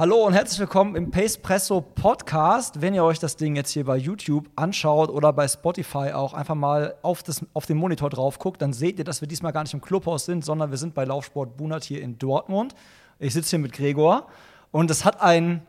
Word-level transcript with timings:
Hallo 0.00 0.26
und 0.26 0.32
herzlich 0.32 0.58
willkommen 0.58 0.96
im 0.96 1.10
Pacepresso 1.10 1.82
Podcast. 1.82 2.80
Wenn 2.80 2.94
ihr 2.94 3.04
euch 3.04 3.18
das 3.18 3.36
Ding 3.36 3.54
jetzt 3.54 3.72
hier 3.72 3.84
bei 3.84 3.98
YouTube 3.98 4.48
anschaut 4.56 5.10
oder 5.10 5.30
bei 5.30 5.46
Spotify 5.46 6.12
auch 6.14 6.32
einfach 6.32 6.54
mal 6.54 6.94
auf, 7.02 7.22
das, 7.22 7.44
auf 7.52 7.66
den 7.66 7.76
Monitor 7.76 8.08
drauf 8.08 8.38
guckt, 8.38 8.62
dann 8.62 8.72
seht 8.72 8.98
ihr, 8.98 9.04
dass 9.04 9.20
wir 9.20 9.28
diesmal 9.28 9.52
gar 9.52 9.62
nicht 9.62 9.74
im 9.74 9.82
Clubhaus 9.82 10.24
sind, 10.24 10.42
sondern 10.42 10.70
wir 10.70 10.78
sind 10.78 10.94
bei 10.94 11.04
Laufsport 11.04 11.58
Bunert 11.58 11.84
hier 11.84 12.00
in 12.00 12.16
Dortmund. 12.16 12.74
Ich 13.18 13.34
sitze 13.34 13.50
hier 13.50 13.58
mit 13.58 13.74
Gregor 13.74 14.28
und 14.70 14.90
es 14.90 15.04
hat 15.04 15.20
einen 15.20 15.66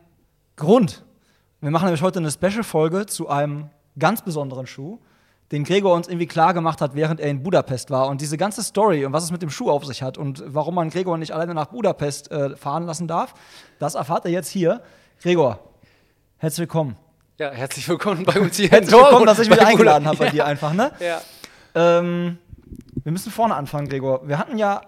Grund. 0.56 1.04
Wir 1.60 1.70
machen 1.70 1.84
nämlich 1.84 2.00
heute 2.00 2.18
eine 2.18 2.30
Special-Folge 2.30 3.04
zu 3.04 3.28
einem 3.28 3.68
ganz 3.98 4.22
besonderen 4.22 4.66
Schuh 4.66 4.98
den 5.52 5.64
Gregor 5.64 5.94
uns 5.94 6.08
irgendwie 6.08 6.26
klar 6.26 6.54
gemacht 6.54 6.80
hat, 6.80 6.94
während 6.94 7.20
er 7.20 7.28
in 7.28 7.42
Budapest 7.42 7.90
war. 7.90 8.08
Und 8.08 8.22
diese 8.22 8.38
ganze 8.38 8.62
Story 8.62 9.04
und 9.04 9.12
was 9.12 9.22
es 9.22 9.30
mit 9.30 9.42
dem 9.42 9.50
Schuh 9.50 9.70
auf 9.70 9.84
sich 9.84 10.02
hat 10.02 10.16
und 10.16 10.42
warum 10.46 10.74
man 10.74 10.88
Gregor 10.88 11.18
nicht 11.18 11.32
alleine 11.32 11.52
nach 11.54 11.66
Budapest 11.66 12.30
äh, 12.32 12.56
fahren 12.56 12.86
lassen 12.86 13.06
darf, 13.06 13.34
das 13.78 13.94
erfahrt 13.94 14.24
er 14.24 14.30
jetzt 14.30 14.48
hier. 14.48 14.82
Gregor, 15.20 15.60
herzlich 16.38 16.60
willkommen. 16.60 16.96
Ja, 17.38 17.50
herzlich 17.50 17.86
willkommen 17.86 18.24
bei 18.24 18.40
uns 18.40 18.56
hier. 18.56 18.70
herzlich 18.70 18.92
willkommen, 18.92 19.26
dass 19.26 19.38
ich 19.38 19.50
mich 19.50 19.60
eingeladen 19.60 20.06
habe 20.08 20.16
bei 20.16 20.26
ja. 20.26 20.30
dir 20.30 20.46
einfach, 20.46 20.72
ne? 20.72 20.90
Ja. 21.00 21.20
Ähm, 21.74 22.38
wir 23.02 23.12
müssen 23.12 23.30
vorne 23.30 23.54
anfangen, 23.54 23.88
Gregor. 23.88 24.26
Wir 24.26 24.38
hatten 24.38 24.56
ja 24.56 24.80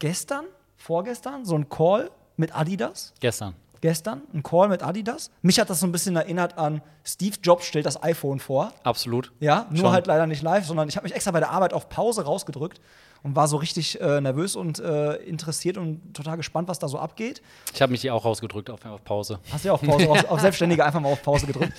gestern, 0.00 0.44
vorgestern, 0.76 1.44
so 1.44 1.54
einen 1.54 1.68
Call 1.68 2.10
mit 2.36 2.54
Adidas. 2.56 3.14
Gestern 3.20 3.54
gestern, 3.80 4.22
ein 4.32 4.42
Call 4.42 4.68
mit 4.68 4.82
Adidas. 4.82 5.30
Mich 5.42 5.58
hat 5.60 5.70
das 5.70 5.80
so 5.80 5.86
ein 5.86 5.92
bisschen 5.92 6.16
erinnert 6.16 6.58
an 6.58 6.82
Steve 7.04 7.36
Jobs 7.42 7.64
stellt 7.64 7.86
das 7.86 8.02
iPhone 8.02 8.38
vor. 8.38 8.72
Absolut. 8.82 9.32
Ja, 9.40 9.66
nur 9.70 9.78
Schon. 9.78 9.92
halt 9.92 10.06
leider 10.06 10.26
nicht 10.26 10.42
live, 10.42 10.66
sondern 10.66 10.88
ich 10.88 10.96
habe 10.96 11.04
mich 11.04 11.14
extra 11.14 11.30
bei 11.30 11.40
der 11.40 11.50
Arbeit 11.50 11.72
auf 11.72 11.88
Pause 11.88 12.24
rausgedrückt 12.24 12.80
und 13.22 13.34
war 13.34 13.48
so 13.48 13.56
richtig 13.56 14.00
äh, 14.00 14.20
nervös 14.20 14.56
und 14.56 14.78
äh, 14.78 15.14
interessiert 15.16 15.78
und 15.78 16.14
total 16.14 16.36
gespannt, 16.36 16.68
was 16.68 16.78
da 16.78 16.88
so 16.88 16.98
abgeht. 16.98 17.42
Ich 17.72 17.82
habe 17.82 17.92
mich 17.92 18.02
hier 18.02 18.14
auch 18.14 18.24
rausgedrückt 18.24 18.70
auf, 18.70 18.84
auf 18.84 19.02
Pause. 19.04 19.40
Hast 19.50 19.64
du 19.64 19.68
ja 19.68 19.74
auf 19.74 19.82
Pause, 19.82 20.08
auf, 20.08 20.24
auf, 20.30 20.40
Selbstständige 20.42 20.84
einfach 20.84 21.00
mal 21.00 21.12
auf 21.12 21.22
Pause 21.22 21.46
gedrückt. 21.46 21.72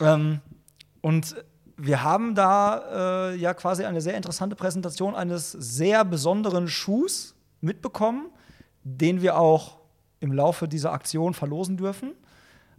ähm, 0.00 0.40
und 1.00 1.36
wir 1.76 2.02
haben 2.02 2.34
da 2.34 3.30
äh, 3.30 3.36
ja 3.36 3.54
quasi 3.54 3.84
eine 3.84 4.00
sehr 4.00 4.16
interessante 4.16 4.56
Präsentation 4.56 5.14
eines 5.14 5.52
sehr 5.52 6.04
besonderen 6.04 6.68
Schuhs 6.68 7.34
mitbekommen, 7.60 8.30
den 8.82 9.22
wir 9.22 9.38
auch 9.38 9.78
im 10.20 10.32
Laufe 10.32 10.68
dieser 10.68 10.92
Aktion 10.92 11.34
verlosen 11.34 11.76
dürfen. 11.76 12.12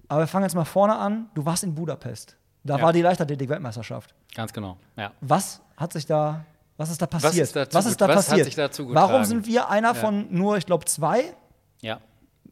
Aber 0.07 0.21
wir 0.21 0.27
fangen 0.27 0.43
jetzt 0.43 0.55
mal 0.55 0.65
vorne 0.65 0.95
an. 0.95 1.29
Du 1.33 1.45
warst 1.45 1.63
in 1.63 1.75
Budapest. 1.75 2.35
Da 2.63 2.77
ja. 2.77 2.83
war 2.83 2.93
die 2.93 3.01
Leichtathletik-Weltmeisterschaft. 3.01 4.13
Ganz 4.35 4.53
genau, 4.53 4.77
ja. 4.95 5.11
Was 5.21 5.61
hat 5.75 5.93
sich 5.93 6.05
da, 6.05 6.45
was 6.75 6.89
ist 6.89 7.01
da 7.01 7.07
passiert? 7.07 7.33
Was 7.33 7.37
ist, 7.37 7.55
da, 7.55 7.67
was 7.71 7.85
ist 7.85 8.01
da 8.01 8.07
was 8.07 8.15
passiert? 8.15 8.59
Hat 8.59 8.73
sich 8.73 8.85
da 8.85 8.93
Warum 8.93 9.23
sind 9.23 9.45
wir 9.45 9.69
einer 9.69 9.89
ja. 9.89 9.93
von 9.93 10.27
nur, 10.29 10.57
ich 10.57 10.65
glaube, 10.65 10.85
zwei? 10.85 11.33
Ja, 11.81 11.99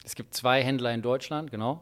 es 0.03 0.15
gibt 0.15 0.33
zwei 0.33 0.63
Händler 0.63 0.93
in 0.93 1.01
Deutschland, 1.01 1.51
genau. 1.51 1.81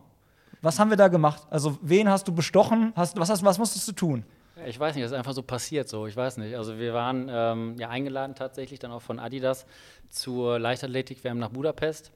Was 0.62 0.80
haben 0.80 0.90
wir 0.90 0.98
da 0.98 1.09
gemacht? 1.09 1.46
Also, 1.50 1.78
wen 1.81 2.09
hast 2.09 2.28
du 2.28 2.34
bestochen? 2.34 2.94
Hast, 2.96 3.20
was, 3.20 3.30
hast, 3.30 3.44
was 3.44 3.58
musstest 3.58 3.88
du 3.88 3.92
tun? 3.92 4.26
Ich 4.66 4.80
weiß 4.80 4.96
nicht, 4.96 5.04
das 5.04 5.12
ist 5.12 5.18
einfach 5.18 5.34
so 5.34 5.44
passiert 5.44 5.90
so. 5.90 6.08
Ich 6.08 6.16
weiß 6.16 6.38
nicht. 6.38 6.56
Also 6.56 6.78
wir 6.78 6.94
waren 6.94 7.28
ähm, 7.30 7.76
ja 7.78 7.90
eingeladen 7.90 8.36
tatsächlich 8.36 8.80
dann 8.80 8.92
auch 8.92 9.02
von 9.02 9.20
Adidas 9.20 9.66
zur 10.09 10.59
Leichtathletik-WM 10.59 11.40
nach 11.40 11.50
Budapest 11.50 12.12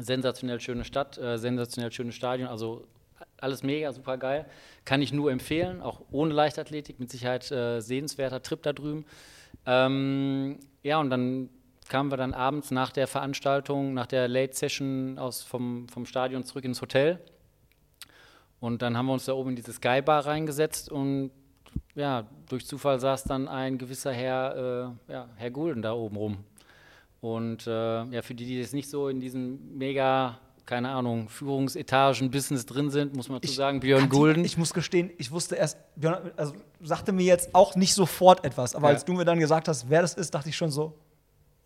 sensationell 0.00 0.60
schöne 0.60 0.84
Stadt, 0.84 1.18
äh, 1.18 1.38
sensationell 1.38 1.92
schönes 1.92 2.14
Stadion, 2.14 2.48
also 2.48 2.86
alles 3.38 3.62
mega, 3.62 3.92
super 3.92 4.18
geil. 4.18 4.46
Kann 4.84 5.02
ich 5.02 5.12
nur 5.12 5.30
empfehlen, 5.30 5.80
auch 5.80 6.02
ohne 6.10 6.32
Leichtathletik, 6.32 6.98
mit 6.98 7.10
Sicherheit 7.10 7.50
äh, 7.50 7.80
sehenswerter 7.80 8.42
Trip 8.42 8.62
da 8.62 8.72
drüben. 8.72 9.04
Ähm, 9.66 10.58
ja, 10.82 10.98
und 10.98 11.10
dann 11.10 11.48
kamen 11.88 12.10
wir 12.10 12.16
dann 12.16 12.34
abends 12.34 12.70
nach 12.70 12.90
der 12.92 13.06
Veranstaltung, 13.06 13.94
nach 13.94 14.06
der 14.06 14.28
Late 14.28 14.56
Session 14.56 15.18
aus 15.18 15.42
vom, 15.42 15.88
vom 15.88 16.06
Stadion 16.06 16.44
zurück 16.44 16.64
ins 16.64 16.80
Hotel. 16.80 17.20
Und 18.60 18.82
dann 18.82 18.96
haben 18.96 19.06
wir 19.06 19.12
uns 19.12 19.26
da 19.26 19.34
oben 19.34 19.50
in 19.50 19.56
diese 19.56 19.72
Skybar 19.72 20.26
reingesetzt 20.26 20.90
und 20.90 21.30
ja, 21.94 22.26
durch 22.48 22.66
Zufall 22.66 22.98
saß 22.98 23.24
dann 23.24 23.48
ein 23.48 23.78
gewisser 23.78 24.12
Herr, 24.12 24.96
äh, 25.08 25.12
ja, 25.12 25.28
Herr 25.36 25.50
Gulden 25.50 25.82
da 25.82 25.92
oben 25.92 26.16
rum. 26.16 26.44
Und 27.24 27.66
äh, 27.66 27.70
ja, 28.04 28.20
für 28.20 28.34
die, 28.34 28.44
die 28.44 28.58
jetzt 28.58 28.74
nicht 28.74 28.90
so 28.90 29.08
in 29.08 29.18
diesem 29.18 29.78
mega, 29.78 30.38
keine 30.66 30.90
Ahnung, 30.90 31.30
Führungsetagen-Business 31.30 32.66
drin 32.66 32.90
sind, 32.90 33.16
muss 33.16 33.30
man 33.30 33.40
zu 33.40 33.50
sagen, 33.50 33.80
Björn 33.80 34.10
Gulden. 34.10 34.44
Ich 34.44 34.58
muss 34.58 34.74
gestehen, 34.74 35.10
ich 35.16 35.32
wusste 35.32 35.54
erst, 35.56 35.78
Björn, 35.96 36.32
also 36.36 36.52
sagte 36.82 37.12
mir 37.12 37.24
jetzt 37.24 37.54
auch 37.54 37.76
nicht 37.76 37.94
sofort 37.94 38.44
etwas, 38.44 38.74
aber 38.74 38.88
ja. 38.88 38.94
als 38.94 39.06
du 39.06 39.14
mir 39.14 39.24
dann 39.24 39.38
gesagt 39.38 39.68
hast, 39.68 39.88
wer 39.88 40.02
das 40.02 40.12
ist, 40.12 40.34
dachte 40.34 40.50
ich 40.50 40.56
schon 40.56 40.68
so, 40.68 40.98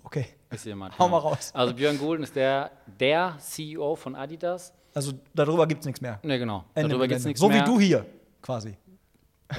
okay, 0.05 0.27
ist 0.49 0.65
jemand, 0.65 0.97
hau 0.97 1.07
genau. 1.07 1.17
mal 1.17 1.29
raus. 1.29 1.51
Also 1.53 1.75
Björn 1.75 1.99
Gulden 1.99 2.23
ist 2.23 2.37
der, 2.37 2.71
der 3.01 3.35
CEO 3.41 3.97
von 3.97 4.15
Adidas. 4.15 4.73
Also 4.95 5.11
darüber 5.35 5.67
gibt 5.67 5.81
es 5.81 5.87
nichts 5.87 6.01
mehr. 6.01 6.21
Ne, 6.23 6.39
genau. 6.39 6.67
Ende 6.73 6.91
darüber 6.91 7.09
gibt 7.09 7.19
es 7.19 7.27
nichts 7.27 7.41
so 7.41 7.49
mehr. 7.49 7.67
So 7.67 7.73
wie 7.73 7.75
du 7.75 7.81
hier, 7.81 8.07
quasi. 8.43 8.77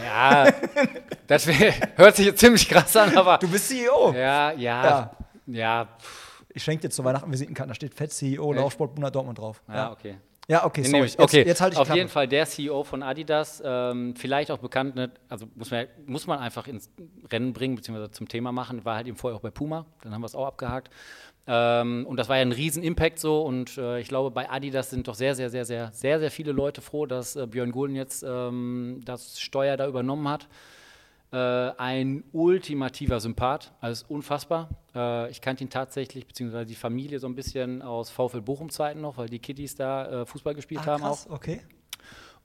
Ja, 0.01 0.49
das 1.27 1.45
hört 1.97 2.15
sich 2.15 2.27
jetzt 2.27 2.39
ziemlich 2.39 2.69
krass 2.69 2.95
an, 2.95 3.17
aber. 3.17 3.37
Du 3.39 3.49
bist 3.49 3.67
CEO. 3.67 4.13
Ja, 4.13 4.53
ja. 4.53 4.55
ja. 4.55 5.11
Ja. 5.53 5.89
Ich 6.53 6.63
schenke 6.63 6.81
dir 6.81 6.89
zur 6.89 7.05
Weihnachten 7.05 7.31
Visitenkarten, 7.31 7.69
da 7.69 7.75
steht 7.75 7.93
Fett 7.93 8.11
CEO 8.11 8.53
Laufsport 8.53 8.95
Bunda 8.95 9.11
Dortmund 9.11 9.37
drauf. 9.37 9.61
Ja, 9.67 9.75
ja. 9.75 9.91
okay. 9.91 10.17
Ja, 10.49 10.65
okay, 10.65 10.81
sorry. 10.81 11.03
Jetzt, 11.03 11.19
okay. 11.19 11.43
Jetzt, 11.45 11.61
halt 11.61 11.73
ich 11.73 11.79
Auf 11.79 11.85
Klappe. 11.85 11.99
jeden 11.99 12.09
Fall 12.09 12.27
der 12.27 12.47
CEO 12.47 12.83
von 12.83 13.03
Adidas, 13.03 13.61
ähm, 13.63 14.15
vielleicht 14.15 14.49
auch 14.49 14.57
bekannt, 14.57 14.95
ne, 14.95 15.11
also 15.29 15.45
muss 15.53 15.69
man, 15.69 15.85
muss 16.07 16.25
man 16.25 16.39
einfach 16.39 16.67
ins 16.67 16.89
Rennen 17.31 17.53
bringen, 17.53 17.75
beziehungsweise 17.75 18.09
zum 18.09 18.27
Thema 18.27 18.51
machen, 18.51 18.83
war 18.83 18.95
halt 18.95 19.05
eben 19.05 19.15
vorher 19.15 19.37
auch 19.37 19.43
bei 19.43 19.51
Puma, 19.51 19.85
dann 20.01 20.11
haben 20.11 20.21
wir 20.21 20.25
es 20.25 20.33
auch 20.33 20.47
abgehakt. 20.47 20.89
Ähm, 21.45 22.03
und 22.07 22.17
das 22.17 22.29
war 22.29 22.37
ja 22.37 22.41
ein 22.41 22.51
riesen 22.51 22.81
Impact 22.81 23.19
so 23.19 23.43
und 23.43 23.77
äh, 23.77 23.99
ich 23.99 24.07
glaube, 24.07 24.31
bei 24.31 24.49
Adidas 24.49 24.89
sind 24.89 25.07
doch 25.07 25.13
sehr, 25.13 25.35
sehr, 25.35 25.51
sehr, 25.51 25.65
sehr, 25.65 25.91
sehr, 25.91 26.19
sehr 26.19 26.31
viele 26.31 26.51
Leute 26.51 26.81
froh, 26.81 27.05
dass 27.05 27.35
äh, 27.35 27.45
Björn 27.45 27.71
Gulden 27.71 27.95
jetzt 27.95 28.25
ähm, 28.27 29.01
das 29.05 29.39
Steuer 29.39 29.77
da 29.77 29.87
übernommen 29.87 30.27
hat. 30.27 30.47
Äh, 31.31 31.37
ein 31.77 32.23
ultimativer 32.31 33.19
Sympath, 33.19 33.71
also 33.81 34.03
unfassbar. 34.09 34.69
Äh, 34.95 35.29
ich 35.29 35.41
kannte 35.41 35.63
ihn 35.63 35.69
tatsächlich, 35.69 36.25
beziehungsweise 36.25 36.65
die 36.65 36.75
Familie 36.75 37.19
so 37.19 37.27
ein 37.27 37.35
bisschen 37.35 37.83
aus 37.83 38.09
VfL 38.09 38.41
Bochum-Zeiten 38.41 38.99
noch, 38.99 39.17
weil 39.17 39.29
die 39.29 39.37
Kiddies 39.37 39.75
da 39.75 40.23
äh, 40.23 40.25
Fußball 40.25 40.55
gespielt 40.55 40.81
ah, 40.85 40.87
haben 40.87 41.03
krass, 41.03 41.27
auch. 41.27 41.35
okay. 41.35 41.61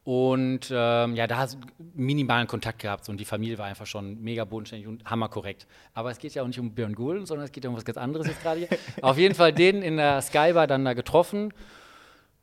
Und 0.04 0.70
ähm, 0.70 1.16
ja, 1.16 1.26
da 1.26 1.38
hast 1.38 1.54
du 1.54 1.58
minimalen 1.94 2.46
Kontakt 2.46 2.80
gehabt 2.80 3.08
und 3.08 3.18
die 3.18 3.24
Familie 3.24 3.56
war 3.56 3.64
einfach 3.64 3.86
schon 3.86 4.20
mega 4.20 4.44
bodenständig 4.44 4.86
und 4.86 5.02
hammerkorrekt. 5.06 5.66
Aber 5.94 6.10
es 6.10 6.18
geht 6.18 6.34
ja 6.34 6.42
auch 6.42 6.46
nicht 6.46 6.60
um 6.60 6.74
Björn 6.74 6.94
Gulden, 6.94 7.24
sondern 7.24 7.46
es 7.46 7.52
geht 7.52 7.64
ja 7.64 7.70
um 7.70 7.76
was 7.76 7.86
ganz 7.86 7.96
anderes 7.96 8.26
jetzt 8.26 8.42
gerade 8.42 8.60
hier. 8.60 8.68
Auf 9.02 9.16
jeden 9.16 9.34
Fall 9.34 9.54
den 9.54 9.80
in 9.80 9.96
der 9.96 10.20
Skybar 10.20 10.66
dann 10.66 10.84
da 10.84 10.92
getroffen 10.92 11.54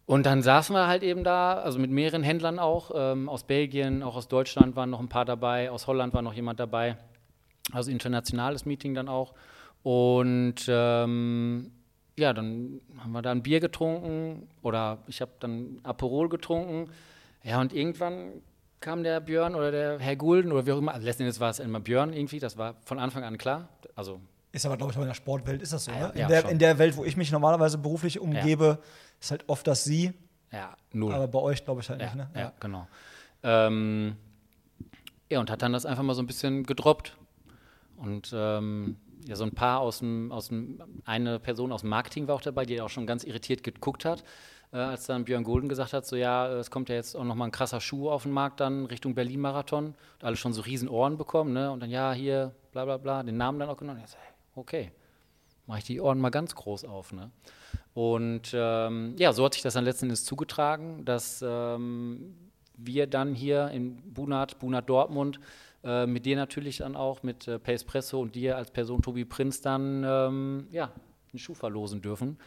und 0.06 0.26
dann 0.26 0.42
saßen 0.42 0.76
wir 0.76 0.88
halt 0.88 1.04
eben 1.04 1.24
da, 1.24 1.54
also 1.54 1.80
mit 1.80 1.92
mehreren 1.92 2.24
Händlern 2.24 2.60
auch, 2.60 2.92
ähm, 2.94 3.30
aus 3.30 3.44
Belgien, 3.44 4.04
auch 4.04 4.16
aus 4.16 4.28
Deutschland 4.28 4.76
waren 4.76 4.90
noch 4.90 5.00
ein 5.00 5.10
paar 5.10 5.26
dabei, 5.26 5.72
aus 5.72 5.88
Holland 5.88 6.14
war 6.14 6.22
noch 6.22 6.34
jemand 6.34 6.60
dabei. 6.60 6.98
Also 7.72 7.92
internationales 7.92 8.66
Meeting 8.66 8.94
dann 8.94 9.08
auch. 9.08 9.34
Und 9.84 10.66
ähm, 10.68 11.72
ja, 12.18 12.34
dann 12.34 12.82
haben 13.00 13.12
wir 13.12 13.22
da 13.22 13.32
ein 13.32 13.44
Bier 13.44 13.60
getrunken 13.60 14.48
oder 14.62 15.00
ich 15.08 15.22
habe 15.22 15.32
dann 15.40 15.80
Aperol 15.84 16.30
getrunken. 16.30 16.92
Ja, 17.44 17.62
und 17.62 17.74
irgendwann 17.74 18.42
kam 18.80 19.04
der 19.04 19.20
Björn 19.20 19.56
oder 19.56 19.72
der 19.72 20.00
Herr 20.00 20.16
Gulden 20.16 20.52
oder 20.52 20.66
wie 20.66 20.72
auch 20.72 20.78
immer, 20.80 20.94
also 20.94 21.06
letzten 21.06 21.24
Endes 21.24 21.40
war 21.40 21.50
es 21.52 21.60
immer 21.60 21.80
Björn 21.80 22.14
irgendwie, 22.14 22.40
das 22.40 22.58
war 22.58 22.76
von 22.84 23.00
Anfang 23.00 23.24
an 23.24 23.38
klar. 23.38 23.70
Also 23.96 24.20
ist 24.52 24.66
aber, 24.66 24.78
glaube 24.78 24.92
ich, 24.92 24.98
auch 24.98 25.02
in 25.02 25.08
der 25.08 25.16
Sportwelt 25.16 25.62
ist 25.62 25.74
das 25.74 25.86
so, 25.86 25.92
ja, 25.92 26.08
ne? 26.08 26.12
In, 26.14 26.20
ja, 26.20 26.28
der, 26.28 26.50
in, 26.50 26.60
der, 26.60 26.78
Welt, 26.78 26.98
wo 26.98 27.06
ich 27.06 27.16
mich 27.16 27.32
normalerweise 27.32 27.78
beruflich 27.78 28.20
umgebe, 28.20 28.66
ja. 28.66 28.78
ist 29.20 29.32
halt 29.32 29.48
oft 29.48 29.66
das 29.66 29.84
Sie. 29.84 30.14
Ja, 30.52 30.76
null. 30.92 31.14
Aber 31.14 31.28
bei 31.28 31.40
euch 31.40 31.64
glaube 31.64 31.82
ich 31.82 31.90
halt 31.90 32.02
nicht, 32.02 32.16
ne? 32.16 32.30
Ja, 32.36 32.52
genau. 32.60 32.88
Ähm, 33.44 34.18
ja, 35.30 35.40
und 35.40 35.50
hat 35.50 35.62
dann 35.62 35.72
das 35.72 35.86
einfach 35.86 36.04
mal 36.04 36.14
so 36.14 36.22
ein 36.22 36.28
bisschen 36.28 36.66
gedroppt. 36.66 37.16
Und 37.96 38.34
ähm, 38.36 38.98
ja, 39.28 39.36
so 39.36 39.46
ein 39.46 39.52
paar 39.52 39.80
aus 39.80 40.00
dem, 40.00 40.32
aus 40.32 40.50
dem, 40.50 40.82
eine 41.06 41.40
Person 41.40 41.72
aus 41.72 41.82
dem 41.82 41.90
Marketing 41.90 42.28
war 42.28 42.36
auch 42.36 42.42
dabei, 42.42 42.66
die 42.66 42.82
auch 42.82 42.90
schon 42.90 43.06
ganz 43.06 43.24
irritiert 43.24 43.64
geguckt 43.64 44.04
hat, 44.04 44.24
äh, 44.74 44.78
als 44.78 45.06
dann 45.06 45.24
Björn 45.24 45.44
Golden 45.44 45.70
gesagt 45.70 45.94
hat, 45.94 46.06
so 46.06 46.16
ja, 46.16 46.48
es 46.54 46.72
kommt 46.72 46.90
ja 46.90 46.96
jetzt 46.96 47.16
auch 47.16 47.24
nochmal 47.24 47.48
ein 47.48 47.52
krasser 47.52 47.80
Schuh 47.80 48.10
auf 48.10 48.24
den 48.24 48.32
Markt 48.32 48.60
dann 48.60 48.86
Richtung 48.88 49.16
Berlin-Marathon. 49.16 49.86
Und 49.86 49.96
alle 50.24 50.36
schon 50.36 50.52
so 50.52 50.62
riesen 50.62 50.90
Ohren 50.90 51.18
bekommen, 51.18 51.54
ne? 51.54 51.72
Und 51.72 51.82
dann, 51.82 51.90
ja, 51.90 52.12
hier, 52.12 52.54
bla 52.72 52.84
bla 52.84 52.98
bla, 52.98 53.24
den 53.24 53.38
Namen 53.38 53.60
dann 53.60 53.70
auch 53.70 53.78
genommen. 53.78 54.02
Ich 54.04 54.10
so, 54.10 54.18
okay, 54.56 54.92
mache 55.68 55.80
ich 55.80 55.86
die 55.86 56.02
Ohren 56.02 56.20
mal 56.20 56.30
ganz 56.30 56.56
groß 56.56 56.86
auf. 56.86 57.14
Ne? 57.14 57.32
Und 57.94 58.52
ähm, 58.54 59.16
ja, 59.18 59.34
so 59.34 59.46
hat 59.46 59.54
sich 59.54 59.64
das 59.64 59.74
dann 59.74 59.86
letzten 59.86 60.06
Endes 60.06 60.26
zugetragen, 60.26 61.06
dass 61.06 61.44
ähm, 61.46 62.36
wir 62.76 63.08
dann 63.08 63.36
hier 63.36 63.70
in 63.70 64.14
Bunat, 64.14 64.60
Bunat 64.60 64.90
Dortmund, 64.90 65.40
äh, 65.84 66.06
mit 66.06 66.26
dir 66.26 66.36
natürlich 66.36 66.78
dann 66.78 66.96
auch, 66.96 67.24
mit 67.24 67.48
äh, 67.48 67.60
Pace 67.60 67.84
Presso 67.84 68.22
und 68.22 68.36
dir 68.36 68.58
als 68.58 68.72
Person 68.72 69.02
Tobi 69.02 69.26
Prinz 69.26 69.62
dann 69.62 70.04
ähm, 70.06 70.68
ja, 70.72 70.92
einen 71.32 71.40
Schuh 71.40 71.54
verlosen 71.54 72.02
dürfen, 72.02 72.38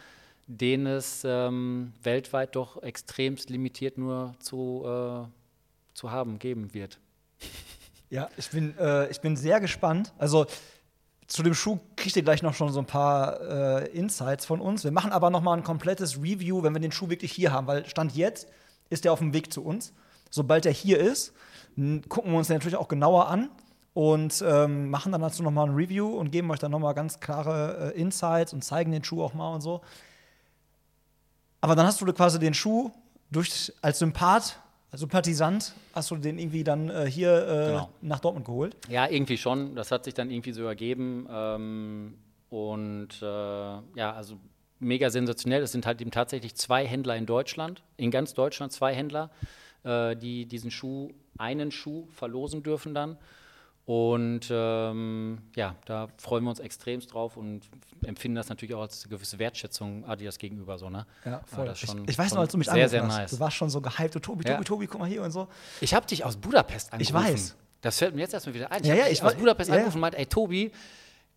den 0.47 0.85
es 0.85 1.23
ähm, 1.25 1.93
weltweit 2.01 2.55
doch 2.55 2.81
extremst 2.81 3.49
limitiert 3.49 3.97
nur 3.97 4.35
zu, 4.39 4.83
äh, 4.85 5.27
zu 5.93 6.11
haben 6.11 6.39
geben 6.39 6.73
wird. 6.73 6.99
Ja, 8.11 8.29
ich 8.37 8.49
bin, 8.51 8.77
äh, 8.77 9.09
ich 9.09 9.19
bin 9.19 9.35
sehr 9.35 9.59
gespannt. 9.59 10.13
Also 10.17 10.45
zu 11.27 11.41
dem 11.43 11.53
Schuh 11.53 11.79
kriegt 11.95 12.15
ihr 12.15 12.23
gleich 12.23 12.43
noch 12.43 12.53
schon 12.53 12.71
so 12.71 12.79
ein 12.79 12.85
paar 12.85 13.41
äh, 13.41 13.87
Insights 13.89 14.45
von 14.45 14.61
uns. 14.61 14.83
Wir 14.83 14.91
machen 14.91 15.11
aber 15.11 15.29
noch 15.29 15.41
mal 15.41 15.53
ein 15.53 15.63
komplettes 15.63 16.17
Review, 16.17 16.61
wenn 16.63 16.73
wir 16.73 16.81
den 16.81 16.91
Schuh 16.91 17.09
wirklich 17.09 17.31
hier 17.31 17.51
haben, 17.51 17.67
weil 17.67 17.85
Stand 17.87 18.15
jetzt 18.15 18.47
ist 18.89 19.05
der 19.05 19.13
auf 19.13 19.19
dem 19.19 19.33
Weg 19.33 19.51
zu 19.51 19.63
uns. 19.63 19.93
Sobald 20.29 20.65
er 20.65 20.71
hier 20.71 20.99
ist, 20.99 21.33
gucken 22.09 22.31
wir 22.31 22.37
uns 22.37 22.47
den 22.47 22.57
natürlich 22.57 22.75
auch 22.75 22.87
genauer 22.87 23.27
an 23.27 23.49
und 23.93 24.43
ähm, 24.45 24.89
machen 24.89 25.11
dann 25.11 25.21
dazu 25.21 25.41
noch 25.41 25.51
mal 25.51 25.67
ein 25.67 25.73
Review 25.73 26.07
und 26.07 26.31
geben 26.31 26.51
euch 26.51 26.59
dann 26.59 26.71
noch 26.71 26.79
mal 26.79 26.93
ganz 26.93 27.19
klare 27.19 27.93
äh, 27.95 27.99
Insights 27.99 28.53
und 28.53 28.63
zeigen 28.63 28.91
den 28.91 29.03
Schuh 29.03 29.23
auch 29.23 29.33
mal 29.33 29.53
und 29.53 29.61
so. 29.61 29.81
Aber 31.61 31.75
dann 31.75 31.87
hast 31.87 32.01
du 32.01 32.05
quasi 32.13 32.37
den 32.37 32.53
Schuh 32.53 32.91
durch, 33.31 33.73
als 33.81 33.99
Sympath, 33.99 34.59
Sympathisant, 34.97 35.73
hast 35.93 36.11
du 36.11 36.15
den 36.17 36.37
irgendwie 36.39 36.63
dann 36.63 36.89
äh, 36.89 37.09
hier 37.09 37.47
äh, 37.47 37.65
Genau. 37.71 37.89
nach 38.01 38.19
Dortmund 38.19 38.45
geholt. 38.45 38.75
Ja, 38.89 39.07
irgendwie 39.09 39.37
schon. 39.37 39.75
Das 39.75 39.91
hat 39.91 40.05
sich 40.05 40.13
dann 40.13 40.29
irgendwie 40.31 40.51
so 40.51 40.63
ergeben. 40.65 41.27
Ähm, 41.31 42.13
und 42.49 43.09
äh, 43.21 43.25
ja, 43.25 44.13
also 44.13 44.37
mega 44.79 45.09
sensationell. 45.09 45.61
Es 45.63 45.71
sind 45.71 45.85
halt 45.85 46.01
eben 46.01 46.11
tatsächlich 46.11 46.55
zwei 46.55 46.85
Händler 46.85 47.15
in 47.15 47.25
Deutschland, 47.25 47.83
in 47.97 48.11
ganz 48.11 48.33
Deutschland 48.33 48.71
zwei 48.71 48.93
Händler, 48.93 49.31
äh, 49.83 50.15
die 50.15 50.45
diesen 50.45 50.71
Schuh, 50.71 51.09
einen 51.37 51.71
Schuh 51.71 52.07
verlosen 52.11 52.63
dürfen 52.63 52.93
dann. 52.93 53.17
Und 53.85 54.47
ähm, 54.49 55.37
ja, 55.55 55.75
da 55.85 56.07
freuen 56.17 56.43
wir 56.43 56.49
uns 56.49 56.59
extremst 56.59 57.13
drauf 57.13 57.37
und 57.37 57.61
empfinden 58.03 58.35
das 58.35 58.49
natürlich 58.49 58.73
auch 58.73 58.81
als 58.81 59.03
eine 59.03 59.11
gewisse 59.11 59.37
Wertschätzung 59.37 60.03
Adidas 60.05 60.39
gegenüber. 60.39 60.79
So, 60.79 60.89
ne? 60.89 61.05
Ja, 61.23 61.41
voll. 61.45 61.71
ich, 61.71 61.83
ich 62.07 62.17
weiß 62.17 62.33
noch, 62.33 62.41
als 62.41 62.51
du 62.51 62.57
mich 62.57 62.67
sehr, 62.67 62.89
sehr 62.89 63.03
hast, 63.03 63.15
nice. 63.15 63.31
du 63.31 63.39
warst 63.39 63.57
schon 63.57 63.69
so 63.69 63.81
gehypt, 63.81 64.13
so 64.13 64.19
Tobi, 64.19 64.43
Ja. 64.43 64.55
Tobi, 64.55 64.65
Tobi, 64.65 64.87
guck 64.87 65.01
mal 65.01 65.07
hier 65.07 65.21
und 65.21 65.29
so. 65.29 65.47
Ich 65.81 65.93
habe 65.93 66.07
dich 66.07 66.25
aus 66.25 66.35
Budapest 66.35 66.93
angerufen. 66.93 67.15
Ich 67.15 67.31
weiß. 67.31 67.55
Das 67.81 67.99
fällt 67.99 68.15
mir 68.15 68.21
jetzt 68.21 68.33
erstmal 68.33 68.55
wieder 68.55 68.71
ein. 68.71 68.81
Ich 68.81 68.87
Ja, 68.87 68.95
ja, 68.95 69.03
dich 69.03 69.13
ich 69.13 69.23
aus 69.23 69.35
Budapest 69.35 69.69
ja, 69.69 69.75
angerufen 69.75 69.97
und 69.97 70.01
meinte, 70.01 70.17
ey 70.17 70.25
Tobi, 70.25 70.71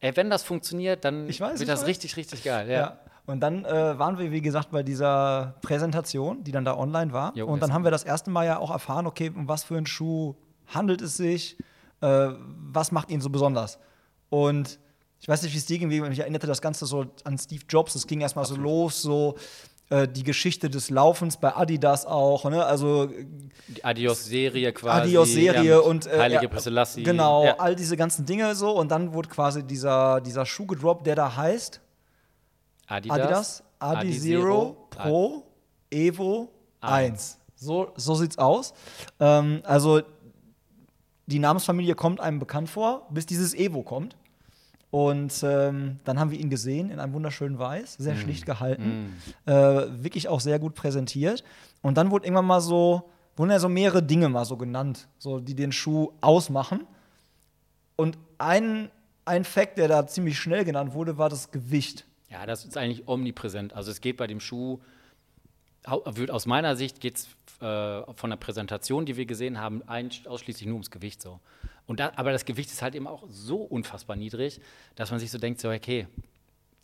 ey, 0.00 0.16
wenn 0.16 0.30
das 0.30 0.42
funktioniert, 0.42 1.04
dann 1.04 1.28
weiß, 1.28 1.38
wird 1.38 1.60
ich 1.60 1.66
das 1.66 1.80
weiß. 1.80 1.86
richtig, 1.86 2.16
richtig 2.16 2.44
geil. 2.44 2.70
Ja. 2.70 2.98
Und 3.26 3.40
dann 3.40 3.66
äh, 3.66 3.98
waren 3.98 4.16
wir, 4.18 4.32
wie 4.32 4.40
gesagt, 4.40 4.70
bei 4.70 4.82
dieser 4.82 5.56
Präsentation, 5.60 6.44
die 6.44 6.52
dann 6.52 6.64
da 6.64 6.78
online 6.78 7.12
war. 7.12 7.36
Jo, 7.36 7.46
und 7.46 7.62
dann 7.62 7.74
haben 7.74 7.84
wir 7.84 7.90
das 7.90 8.04
erste 8.04 8.30
Mal 8.30 8.46
ja 8.46 8.58
auch 8.58 8.70
erfahren, 8.70 9.06
okay, 9.06 9.30
um 9.34 9.48
was 9.48 9.64
für 9.64 9.76
einen 9.76 9.84
Schuh 9.84 10.34
handelt 10.66 11.02
es 11.02 11.18
sich, 11.18 11.58
äh, 12.00 12.28
was 12.72 12.92
macht 12.92 13.10
ihn 13.10 13.20
so 13.20 13.30
besonders. 13.30 13.78
Und 14.30 14.78
ich 15.20 15.28
weiß 15.28 15.42
nicht, 15.42 15.52
wie 15.52 15.58
es 15.58 15.66
dir 15.66 15.78
ging, 15.78 15.88
mich 15.88 16.18
erinnerte 16.18 16.46
das 16.46 16.60
Ganze 16.60 16.86
so 16.86 17.06
an 17.24 17.38
Steve 17.38 17.62
Jobs. 17.68 17.94
Es 17.94 18.06
ging 18.06 18.20
erstmal 18.20 18.44
so 18.44 18.56
los, 18.56 19.02
so 19.02 19.36
äh, 19.90 20.06
die 20.06 20.22
Geschichte 20.22 20.70
des 20.70 20.90
Laufens 20.90 21.38
bei 21.38 21.56
Adidas 21.56 22.06
auch. 22.06 22.44
Ne? 22.44 22.64
Also 22.64 23.06
Die 23.68 23.84
Adios-Serie 23.84 24.72
quasi. 24.72 25.00
Adios-Serie 25.08 25.70
ja, 25.70 25.78
und 25.78 26.06
äh, 26.06 26.18
Heilige 26.18 26.60
Selassie. 26.60 27.02
Genau, 27.02 27.44
Ja. 27.46 27.56
all 27.58 27.74
diese 27.74 27.96
ganzen 27.96 28.26
Dinge 28.26 28.54
so. 28.54 28.70
Und 28.72 28.90
dann 28.90 29.12
wurde 29.12 29.28
quasi 29.28 29.64
dieser, 29.64 30.20
dieser 30.20 30.46
Schuh 30.46 30.66
gedroppt, 30.66 31.06
der 31.06 31.16
da 31.16 31.34
heißt 31.34 31.80
Adidas, 32.86 33.18
Adidas 33.18 33.62
Adi 33.78 34.08
Adizero 34.08 34.40
Zero 34.40 34.86
Pro 34.90 35.42
Evo 35.90 36.50
1. 36.80 37.38
So, 37.56 37.90
so 37.96 38.14
sieht's 38.14 38.38
aus. 38.38 38.72
Ähm, 39.18 39.62
also 39.64 40.02
die 41.28 41.38
Namensfamilie 41.38 41.94
kommt 41.94 42.20
einem 42.20 42.38
bekannt 42.38 42.68
vor, 42.70 43.06
bis 43.10 43.26
dieses 43.26 43.54
Evo 43.54 43.82
kommt. 43.82 44.16
Und 44.90 45.42
ähm, 45.42 45.98
dann 46.04 46.18
haben 46.18 46.30
wir 46.30 46.40
ihn 46.40 46.48
gesehen 46.48 46.90
in 46.90 46.98
einem 46.98 47.12
wunderschönen 47.12 47.58
Weiß, 47.58 47.94
sehr 47.98 48.14
Mm. 48.14 48.18
schlicht 48.18 48.46
gehalten, 48.46 49.16
äh, 49.44 49.52
wirklich 49.52 50.28
auch 50.28 50.40
sehr 50.40 50.58
gut 50.58 50.74
präsentiert. 50.74 51.44
Und 51.82 51.98
dann 51.98 52.10
wurde 52.10 52.24
irgendwann 52.24 52.46
mal 52.46 52.62
so, 52.62 53.10
wurden 53.36 53.50
ja 53.50 53.58
so 53.58 53.68
mehrere 53.68 54.02
Dinge 54.02 54.30
mal 54.30 54.46
so 54.46 54.56
genannt, 54.56 55.06
so 55.18 55.40
die 55.40 55.54
den 55.54 55.72
Schuh 55.72 56.12
ausmachen. 56.22 56.86
Und 57.96 58.16
ein, 58.38 58.90
ein 59.26 59.44
Fakt, 59.44 59.76
der 59.76 59.88
da 59.88 60.06
ziemlich 60.06 60.38
schnell 60.38 60.64
genannt 60.64 60.94
wurde, 60.94 61.18
war 61.18 61.28
das 61.28 61.50
Gewicht. 61.50 62.06
Ja, 62.30 62.46
das 62.46 62.64
ist 62.64 62.76
eigentlich 62.78 63.06
omnipräsent. 63.08 63.74
Also 63.74 63.90
es 63.90 64.00
geht 64.00 64.16
bei 64.16 64.26
dem 64.26 64.40
Schuh, 64.40 64.78
aus 65.84 66.46
meiner 66.46 66.76
Sicht 66.76 67.00
geht 67.00 67.16
es 67.16 67.28
äh, 67.62 68.02
von 68.14 68.30
der 68.30 68.36
Präsentation, 68.36 69.06
die 69.06 69.16
wir 69.16 69.26
gesehen 69.26 69.58
haben, 69.60 69.82
ein, 69.86 70.10
ausschließlich 70.26 70.66
nur 70.66 70.74
ums 70.74 70.90
Gewicht 70.90 71.22
so. 71.22 71.40
Und 71.86 72.00
da, 72.00 72.12
aber 72.16 72.32
das 72.32 72.44
Gewicht 72.44 72.70
ist 72.70 72.82
halt 72.82 72.94
eben 72.94 73.06
auch 73.06 73.24
so 73.30 73.56
unfassbar 73.62 74.16
niedrig, 74.16 74.60
dass 74.94 75.10
man 75.10 75.18
sich 75.20 75.30
so 75.30 75.38
denkt, 75.38 75.60
so, 75.60 75.70
okay, 75.70 76.06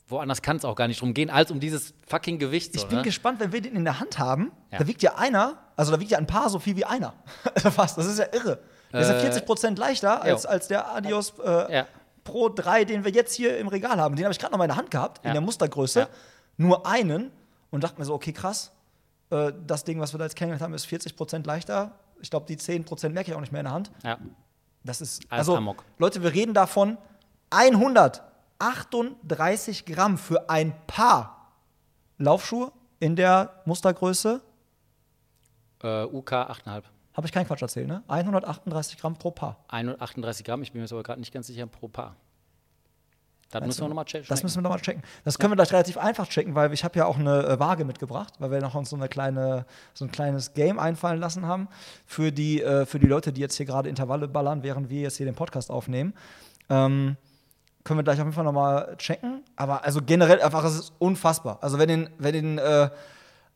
woanders 0.09 0.41
kann 0.43 0.57
es 0.57 0.65
auch 0.65 0.75
gar 0.77 0.89
nicht 0.89 1.01
drum 1.01 1.13
gehen, 1.15 1.29
als 1.31 1.51
um 1.51 1.61
dieses 1.61 1.93
fucking 2.07 2.39
Gewicht. 2.39 2.73
So, 2.73 2.79
Ich 2.81 2.87
bin 2.87 2.99
ne? 2.99 3.05
gespannt, 3.05 3.41
wenn 3.41 3.53
wir 3.53 3.61
den 3.61 3.77
in 3.77 3.85
der 3.85 4.01
Hand 4.01 4.19
haben. 4.19 4.53
Ja. 4.71 4.79
Da 4.79 4.87
wiegt 4.87 5.03
ja 5.03 5.17
einer, 5.17 5.59
also 5.77 5.93
da 5.93 6.01
wiegt 6.01 6.11
ja 6.11 6.19
ein 6.19 6.27
Paar 6.27 6.49
so 6.49 6.59
viel 6.59 6.77
wie 6.77 6.85
einer. 6.85 7.15
Also 7.55 7.71
Fast, 7.71 7.99
das 7.99 8.07
ist 8.07 8.19
ja 8.19 8.27
irre. 8.33 8.59
Der 8.93 9.01
ist 9.01 9.09
ja 9.09 9.17
Äh, 9.17 9.21
40 9.21 9.45
Prozent 9.47 9.79
leichter 9.79 10.23
als, 10.23 10.47
als 10.47 10.69
der 10.69 10.89
Adios 10.95 11.35
äh, 11.45 11.73
Ja. 11.75 11.87
Pro 12.23 12.49
3, 12.49 12.85
den 12.87 13.05
wir 13.05 13.13
jetzt 13.13 13.35
hier 13.35 13.59
im 13.59 13.69
Regal 13.69 13.99
haben. 13.99 14.17
Den 14.17 14.25
habe 14.25 14.33
ich 14.33 14.39
gerade 14.39 14.53
noch 14.53 14.59
mal 14.59 14.65
in 14.65 14.69
der 14.71 14.77
Hand 14.79 14.91
gehabt, 14.91 15.19
in 15.25 15.29
Ja. 15.29 15.33
der 15.33 15.43
Mustergröße. 15.43 16.09
Nur 16.57 16.87
einen 16.87 17.31
und 17.71 17.85
dachte 17.85 17.99
mir 17.99 18.07
so, 18.07 18.15
okay, 18.15 18.33
krass. 18.33 18.73
Äh, 19.31 19.53
das 19.67 19.85
Ding, 19.85 20.01
was 20.01 20.13
wir 20.13 20.19
da 20.19 20.25
jetzt 20.25 20.37
kennengelernt 20.37 20.63
haben, 20.63 20.75
ist 20.75 20.87
40 20.87 21.17
Prozent 21.17 21.47
leichter. 21.47 21.93
Ich 22.21 22.31
glaube, 22.31 22.47
die 22.47 22.57
10 22.57 22.85
Prozent 22.85 23.15
merke 23.15 23.31
ich 23.31 23.37
auch 23.37 23.41
nicht 23.41 23.53
mehr 23.53 23.61
in 23.61 23.67
der 23.67 23.75
Hand. 23.75 23.93
Ja. 24.03 24.19
Das 24.85 25.01
ist, 25.01 25.23
Alles 25.31 25.41
also, 25.41 25.57
Amok. 25.57 25.85
Leute, 25.99 26.23
wir 26.23 26.33
reden 26.33 26.55
davon 26.55 26.99
138 27.51 29.87
Gramm 29.87 30.19
für 30.19 30.51
ein 30.51 30.75
Paar 30.87 31.53
Laufschuhe 32.19 32.71
in 33.01 33.17
der 33.17 33.63
Mustergröße. 33.65 34.41
Äh, 35.83 36.05
UK 36.05 36.33
8,5. 36.33 36.83
Habe 37.15 37.27
ich 37.27 37.33
keinen 37.33 37.47
Quatsch 37.47 37.63
erzählt, 37.63 37.87
ne? 37.87 38.03
138 38.09 38.99
Gramm 38.99 39.17
pro 39.17 39.31
Paar. 39.31 39.65
138 39.69 40.45
Gramm, 40.45 40.63
ich 40.63 40.73
bin 40.73 40.81
mir 40.81 40.85
jetzt 40.85 40.93
aber 40.93 41.03
gerade 41.03 41.21
nicht 41.21 41.33
ganz 41.33 41.47
sicher 41.47 41.67
pro 41.67 41.89
Paar. 41.89 42.17
Das 43.51 43.67
müssen 43.67 43.83
wir 43.83 43.89
nochmal 43.89 44.05
checken. 44.05 44.27
Das 44.29 44.43
müssen 44.43 44.57
wir 44.57 44.63
nochmal 44.63 44.81
checken. 44.81 45.03
Das 45.25 45.39
können 45.39 45.53
wir 45.53 45.57
gleich 45.57 45.73
relativ 45.73 45.97
einfach 45.97 46.29
checken, 46.29 46.55
weil 46.55 46.73
ich 46.73 46.85
habe 46.85 46.99
ja 46.99 47.07
auch 47.07 47.19
eine 47.19 47.47
äh, 47.47 47.59
Waage 47.59 47.85
mitgebracht, 47.85 48.35
weil 48.39 48.51
wir 48.51 48.61
noch 48.61 48.75
uns 48.75 48.91
so, 48.91 48.97
eine 48.97 49.09
kleine, 49.09 49.67
so 49.93 50.05
ein 50.05 50.11
kleines 50.11 50.55
Game 50.55 50.79
einfallen 50.79 51.21
lassen 51.21 51.47
haben 51.47 51.69
für 52.07 52.33
die, 52.33 52.63
äh, 52.63 52.87
für 52.87 52.99
die 52.99 53.07
Leute, 53.07 53.33
die 53.33 53.41
jetzt 53.41 53.57
hier 53.57 53.67
gerade 53.67 53.89
Intervalle 53.89 54.29
ballern, 54.29 54.63
während 54.63 54.91
wir 54.91 55.03
jetzt 55.03 55.17
hier 55.17 55.27
den 55.27 55.35
Podcast 55.35 55.71
aufnehmen. 55.71 56.15
Ähm, 56.69 57.17
können 57.85 57.99
wir 57.99 58.05
gleich 58.05 58.19
auf 58.19 58.25
jeden 58.25 58.33
Fall 58.33 58.45
nochmal 58.45 58.97
checken. 58.97 59.43
Aber 59.57 59.85
also 59.85 60.01
generell 60.03 60.41
einfach, 60.41 60.65
es 60.65 60.75
ist 60.75 60.93
unfassbar. 60.99 61.59
Also 61.61 61.79
wenn 61.79 61.89
den, 61.89 62.11
wenn 62.19 62.33
den 62.33 62.59
äh, 62.59 62.89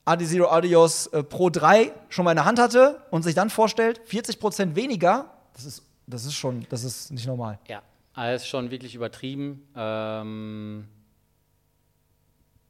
Adi 0.04 0.26
Zero 0.26 0.48
Adios 0.50 1.06
äh, 1.08 1.22
Pro 1.22 1.50
3 1.50 1.92
schon 2.08 2.24
mal 2.24 2.32
in 2.32 2.36
der 2.36 2.44
Hand 2.44 2.58
hatte 2.58 3.02
und 3.10 3.22
sich 3.22 3.34
dann 3.34 3.50
vorstellt, 3.50 4.00
40% 4.08 4.74
weniger, 4.74 5.26
das 5.54 5.64
ist, 5.64 5.82
das 6.06 6.24
ist 6.24 6.34
schon, 6.34 6.66
das 6.70 6.84
ist 6.84 7.10
nicht 7.10 7.26
normal. 7.26 7.58
Ja, 7.68 7.82
alles 8.18 8.46
schon 8.46 8.70
wirklich 8.70 8.94
übertrieben. 8.94 9.66
Ähm, 9.76 10.88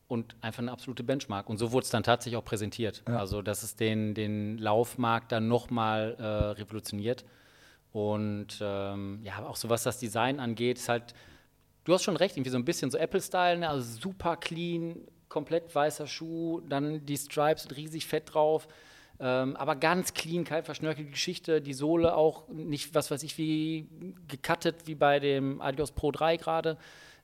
und 0.06 0.36
einfach 0.40 0.60
eine 0.62 0.72
absolute 0.72 1.02
Benchmark. 1.02 1.50
Und 1.50 1.58
so 1.58 1.72
wurde 1.72 1.84
es 1.84 1.90
dann 1.90 2.02
tatsächlich 2.02 2.38
auch 2.38 2.44
präsentiert. 2.44 3.02
Ja. 3.06 3.18
Also, 3.18 3.42
dass 3.42 3.62
es 3.62 3.76
den, 3.76 4.14
den 4.14 4.56
Laufmarkt 4.56 5.32
dann 5.32 5.48
nochmal 5.48 6.16
äh, 6.18 6.24
revolutioniert. 6.60 7.24
Und 7.92 8.58
ähm, 8.60 9.20
ja, 9.22 9.44
auch 9.44 9.56
so 9.56 9.68
was 9.68 9.82
das 9.82 9.98
Design 9.98 10.40
angeht, 10.40 10.78
ist 10.78 10.88
halt, 10.88 11.14
du 11.84 11.92
hast 11.92 12.04
schon 12.04 12.16
recht, 12.16 12.36
irgendwie 12.36 12.50
so 12.50 12.58
ein 12.58 12.64
bisschen 12.64 12.90
so 12.90 12.98
Apple-Style, 12.98 13.58
ne? 13.58 13.68
also 13.68 14.00
super 14.00 14.36
clean, 14.36 14.96
komplett 15.28 15.74
weißer 15.74 16.06
Schuh, 16.06 16.60
dann 16.68 17.04
die 17.04 17.16
Stripes 17.16 17.68
riesig 17.76 18.06
fett 18.06 18.34
drauf. 18.34 18.68
Ähm, 19.20 19.56
aber 19.56 19.74
ganz 19.76 20.14
clean, 20.14 20.44
keine 20.44 20.62
verschnörkelte 20.62 21.10
Geschichte. 21.10 21.60
Die 21.60 21.74
Sohle 21.74 22.14
auch 22.14 22.46
nicht, 22.48 22.94
was 22.94 23.10
weiß 23.10 23.22
ich, 23.24 23.36
wie 23.38 23.88
gecuttet 24.28 24.76
wie 24.86 24.94
bei 24.94 25.18
dem 25.18 25.60
Adios 25.60 25.90
Pro 25.90 26.12
3 26.12 26.36
gerade, 26.36 26.76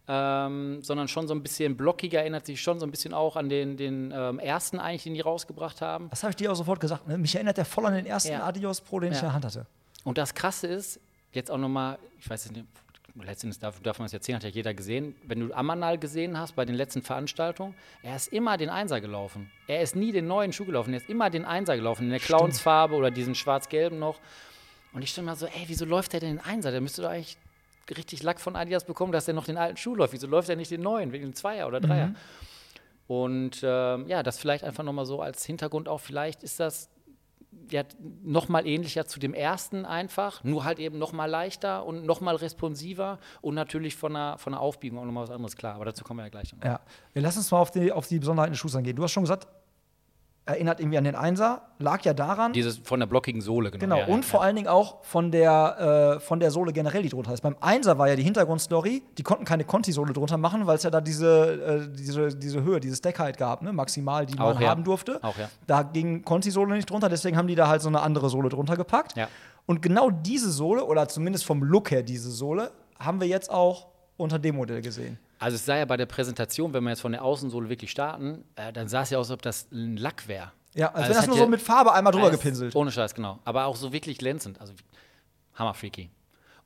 ähm, 0.09 0.83
sondern 0.83 1.09
schon 1.09 1.29
so 1.29 1.35
ein 1.35 1.43
bisschen 1.43 1.77
blockiger, 1.77 2.19
erinnert 2.21 2.47
sich 2.47 2.61
schon 2.61 2.79
so 2.81 2.85
ein 2.87 2.91
bisschen 2.91 3.15
auch 3.15 3.37
an 3.37 3.49
den, 3.49 3.77
den 3.77 4.13
ähm, 4.15 4.39
ersten 4.39 4.79
eigentlich, 4.81 5.05
den 5.05 5.15
die 5.15 5.21
rausgebracht 5.21 5.81
haben. 5.81 6.09
Das 6.11 6.23
habe 6.23 6.31
ich 6.31 6.37
dir 6.37 6.51
auch 6.53 6.57
sofort 6.57 6.81
gesagt. 6.81 7.07
Ne? 7.09 7.17
Mich 7.17 7.35
erinnert 7.37 7.57
der 7.57 7.65
voll 7.65 7.87
an 7.87 7.95
den 7.95 8.07
ersten 8.07 8.33
Ja. 8.33 8.45
Adios 8.45 8.81
Pro, 8.81 9.01
den 9.01 9.13
ich 9.13 9.19
in 9.19 9.23
Ja. 9.25 9.29
der 9.29 9.35
Hand 9.35 9.45
hatte. 9.45 9.67
Und 10.03 10.19
das 10.19 10.35
Krasse 10.35 10.67
ist, 10.67 11.01
jetzt 11.33 11.51
auch 11.51 11.59
nochmal, 11.59 11.99
ich 12.19 12.29
weiß 12.29 12.51
nicht, 12.51 12.65
letztendlich 13.23 13.61
darf, 13.61 13.81
darf 13.81 13.99
man 13.99 14.07
es 14.07 14.13
erzählen, 14.13 14.37
hat 14.37 14.43
ja 14.43 14.51
jeder 14.51 14.75
gesehen, 14.75 15.15
wenn 15.25 15.41
du 15.41 15.55
Amanal 15.55 15.99
gesehen 15.99 16.39
hast 16.39 16.57
bei 16.57 16.65
den 16.65 16.75
letzten 16.75 17.03
Veranstaltungen, 17.03 17.75
er 18.03 18.17
ist 18.17 18.33
immer 18.33 18.57
den 18.57 18.71
Einser 18.71 19.01
gelaufen. 19.01 19.51
Er 19.69 19.83
ist 19.83 19.95
nie 19.95 20.11
den 20.11 20.27
neuen 20.27 20.53
Schuh 20.53 20.65
gelaufen, 20.65 20.93
er 20.93 21.01
ist 21.01 21.09
immer 21.09 21.31
den 21.31 21.45
Einser 21.45 21.77
gelaufen, 21.77 22.05
in 22.05 22.11
der 22.11 22.19
Clownsfarbe 22.19 22.95
oder 22.95 23.11
diesen 23.11 23.35
schwarz-gelben 23.35 23.99
noch. 23.99 24.19
Und 24.93 25.03
ich 25.03 25.11
stelle 25.11 25.27
mal 25.27 25.37
so, 25.37 25.47
ey, 25.47 25.65
wieso 25.67 25.85
läuft 25.85 26.13
der 26.13 26.21
denn 26.21 26.37
den 26.37 26.45
Einser? 26.45 26.71
Der 26.71 26.81
müsste 26.81 27.03
doch 27.03 27.11
eigentlich 27.11 27.37
richtig 27.97 28.23
Lack 28.23 28.41
von 28.41 28.57
Adidas 28.57 28.85
bekommen, 28.85 29.13
dass 29.13 29.27
der 29.27 29.35
noch 29.35 29.45
den 29.45 29.59
alten 29.59 29.77
Schuh 29.77 29.95
läuft. 29.95 30.13
Wieso 30.13 30.27
läuft 30.27 30.49
er 30.49 30.57
nicht 30.57 30.71
den 30.71 30.83
neuen, 30.83 31.13
wegen 31.13 31.25
dem 31.25 31.35
Zweier 31.35 31.69
oder 31.69 31.81
Dreier? 31.81 32.15
Und 33.07 33.61
ähm, 33.63 34.09
ja, 34.09 34.23
das 34.23 34.39
vielleicht 34.39 34.65
einfach 34.65 34.83
nochmal 34.83 35.05
so 35.05 35.21
als 35.21 35.45
Hintergrund 35.45 35.89
auch, 35.89 36.01
vielleicht 36.01 36.43
ist 36.43 36.59
das 36.59 36.89
ja, 37.71 37.83
nochmal 38.23 38.67
ähnlicher 38.67 39.07
zu 39.07 39.19
dem 39.19 39.35
ersten 39.35 39.85
einfach, 39.85 40.45
nur 40.45 40.65
halt 40.65 40.79
eben 40.79 40.99
nochmal 40.99 41.29
leichter 41.29 41.85
und 41.85 42.05
nochmal 42.05 42.37
responsiver 42.37 43.19
und 43.41 43.55
natürlich 43.55 43.97
von 43.97 44.15
der, 44.15 44.37
von 44.39 44.53
der 44.53 44.61
Aufbiegung 44.61 44.99
auch 44.99 45.05
nochmal 45.05 45.25
was 45.25 45.31
anderes, 45.31 45.57
klar. 45.57 45.75
Aber 45.75 45.87
dazu 45.87 46.05
kommen 46.05 46.19
wir 46.19 46.25
ja 46.25 46.31
gleich 46.31 46.53
noch. 46.53 46.65
Ja. 46.65 46.81
Lassen 47.15 47.39
uns 47.39 47.51
mal 47.51 47.59
auf 47.59 47.71
die, 47.71 47.93
auf 47.93 48.07
die 48.07 48.19
Besonderheiten 48.19 48.53
des 48.53 48.61
Schuhs 48.61 48.77
eingehen. 48.77 48.97
Du 48.97 49.03
hast 49.03 49.13
schon 49.13 49.25
gesagt, 49.25 49.49
erinnert 50.47 50.79
irgendwie 50.79 50.99
an 50.99 51.05
den 51.05 51.15
Einser, 51.15 51.63
lag 51.79 52.03
ja 52.03 52.13
daran. 52.13 52.53
Dieses 52.53 52.79
von 52.79 53.01
der 53.01 53.07
blockigen 53.07 53.41
Sohle, 53.41 53.71
genau. 53.71 53.81
Genau, 53.81 53.97
Ja, 53.97 54.07
ja, 54.07 54.13
und 54.15 54.25
vor 54.25 54.41
ja. 54.41 54.47
allen 54.47 54.57
Dingen 54.57 54.69
auch 54.69 55.03
von 55.03 55.31
der, 55.31 56.17
äh, 56.17 56.21
von 56.21 56.39
der 56.39 56.51
Sohle 56.51 56.73
generell, 56.73 57.03
die 57.03 57.09
drunter 57.09 57.33
ist. 57.33 57.41
Beim 57.41 57.57
Einser 57.61 57.99
war 57.99 58.09
ja 58.09 58.17
die 58.17 58.23
Hintergrundstory, 58.23 59.03
die 59.17 59.23
konnten 59.23 59.47
keine 59.47 59.65
Conti-Sohle 59.65 60.13
drunter 60.13 60.37
machen, 60.37 60.67
weil 60.67 60.77
es 60.77 60.83
ja 60.83 60.91
da 60.91 61.01
diese, 61.01 61.89
äh, 61.91 61.97
diese, 61.97 62.29
diese 62.29 62.63
Höhe, 62.63 62.79
dieses 62.79 63.01
Deck 63.01 63.19
halt 63.19 63.39
gab, 63.39 63.63
ne? 63.63 63.73
maximal, 63.73 64.27
die 64.27 64.35
man 64.35 64.57
Auch, 64.57 64.61
haben 64.61 64.85
durfte. 64.85 65.19
Auch, 65.23 65.39
ja. 65.39 65.49
Da 65.67 65.83
ging 65.83 66.23
Conti-Sohle 66.25 66.75
nicht 66.75 66.91
drunter, 66.91 67.09
deswegen 67.09 67.39
haben 67.39 67.49
die 67.49 67.55
da 67.55 67.69
halt 67.69 67.81
so 67.81 67.89
eine 67.89 68.03
andere 68.03 68.29
Sohle 68.29 68.51
drunter 68.51 68.77
gepackt. 68.77 69.17
Ja. 69.17 69.29
Und 69.67 69.81
genau 69.81 70.11
diese 70.11 70.51
Sohle, 70.51 70.85
oder 70.85 71.09
zumindest 71.09 71.47
vom 71.47 71.63
Look 71.63 71.91
her 71.91 72.03
diese 72.03 72.31
Sohle, 72.31 72.71
haben 72.99 73.21
wir 73.21 73.29
jetzt 73.29 73.51
auch 73.51 73.87
unter 74.19 74.39
dem 74.39 74.57
Modell 74.57 74.83
gesehen. 74.83 75.19
Also 75.45 75.57
es 75.57 75.67
sah 75.67 75.77
ja 75.77 75.85
bei 75.85 75.99
der 75.99 76.07
Präsentation, 76.07 76.73
wenn 76.73 76.83
wir 76.85 76.89
jetzt 76.91 77.03
von 77.03 77.13
der 77.13 77.23
Außensohle 77.23 77.69
wirklich 77.69 77.91
starten, 77.91 78.45
äh, 78.57 78.73
dann 78.73 78.89
sah 78.89 79.03
es 79.03 79.11
ja 79.11 79.19
aus, 79.19 79.27
als 79.31 79.35
ob 79.35 79.43
das 79.43 79.71
ein 79.71 79.99
Lack 79.99 80.27
wäre. 80.27 80.53
Ja, 80.75 80.87
als 80.87 80.95
Also 80.95 81.05
wenn 81.05 81.11
es 81.11 81.17
das 81.19 81.27
nur 81.27 81.37
so 81.37 81.47
mit 81.49 81.61
Farbe 81.61 81.93
einmal 81.93 82.15
drüber 82.15 82.31
gepinselt. 82.31 82.75
Ohne 82.75 82.91
Scheiß, 82.91 83.15
genau. 83.15 83.39
Aber 83.45 83.67
auch 83.67 83.77
so 83.77 83.93
wirklich 83.93 84.17
glänzend. 84.17 84.59
Also 84.59 84.73
hammerfreaky. 85.55 86.09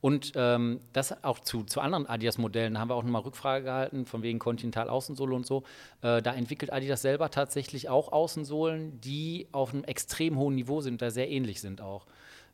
Und 0.00 0.30
ähm, 0.36 0.78
das 0.92 1.24
auch 1.24 1.40
zu, 1.40 1.64
zu 1.64 1.80
anderen 1.80 2.06
Adidas-Modellen 2.06 2.78
haben 2.78 2.88
wir 2.88 2.94
auch 2.94 3.02
nochmal 3.02 3.22
Rückfrage 3.22 3.64
gehalten, 3.64 4.06
von 4.06 4.22
wegen 4.22 4.38
Continental 4.38 4.88
Außensohle 4.88 5.34
und 5.34 5.44
so. 5.44 5.64
Äh, 6.02 6.22
da 6.22 6.32
entwickelt 6.34 6.72
Adidas 6.72 7.02
selber 7.02 7.32
tatsächlich 7.32 7.88
auch 7.88 8.12
Außensohlen, 8.12 9.00
die 9.00 9.48
auf 9.50 9.74
einem 9.74 9.82
extrem 9.82 10.38
hohen 10.38 10.54
Niveau 10.54 10.82
sind, 10.82 11.02
da 11.02 11.10
sehr 11.10 11.28
ähnlich 11.28 11.60
sind 11.60 11.80
auch. 11.80 12.06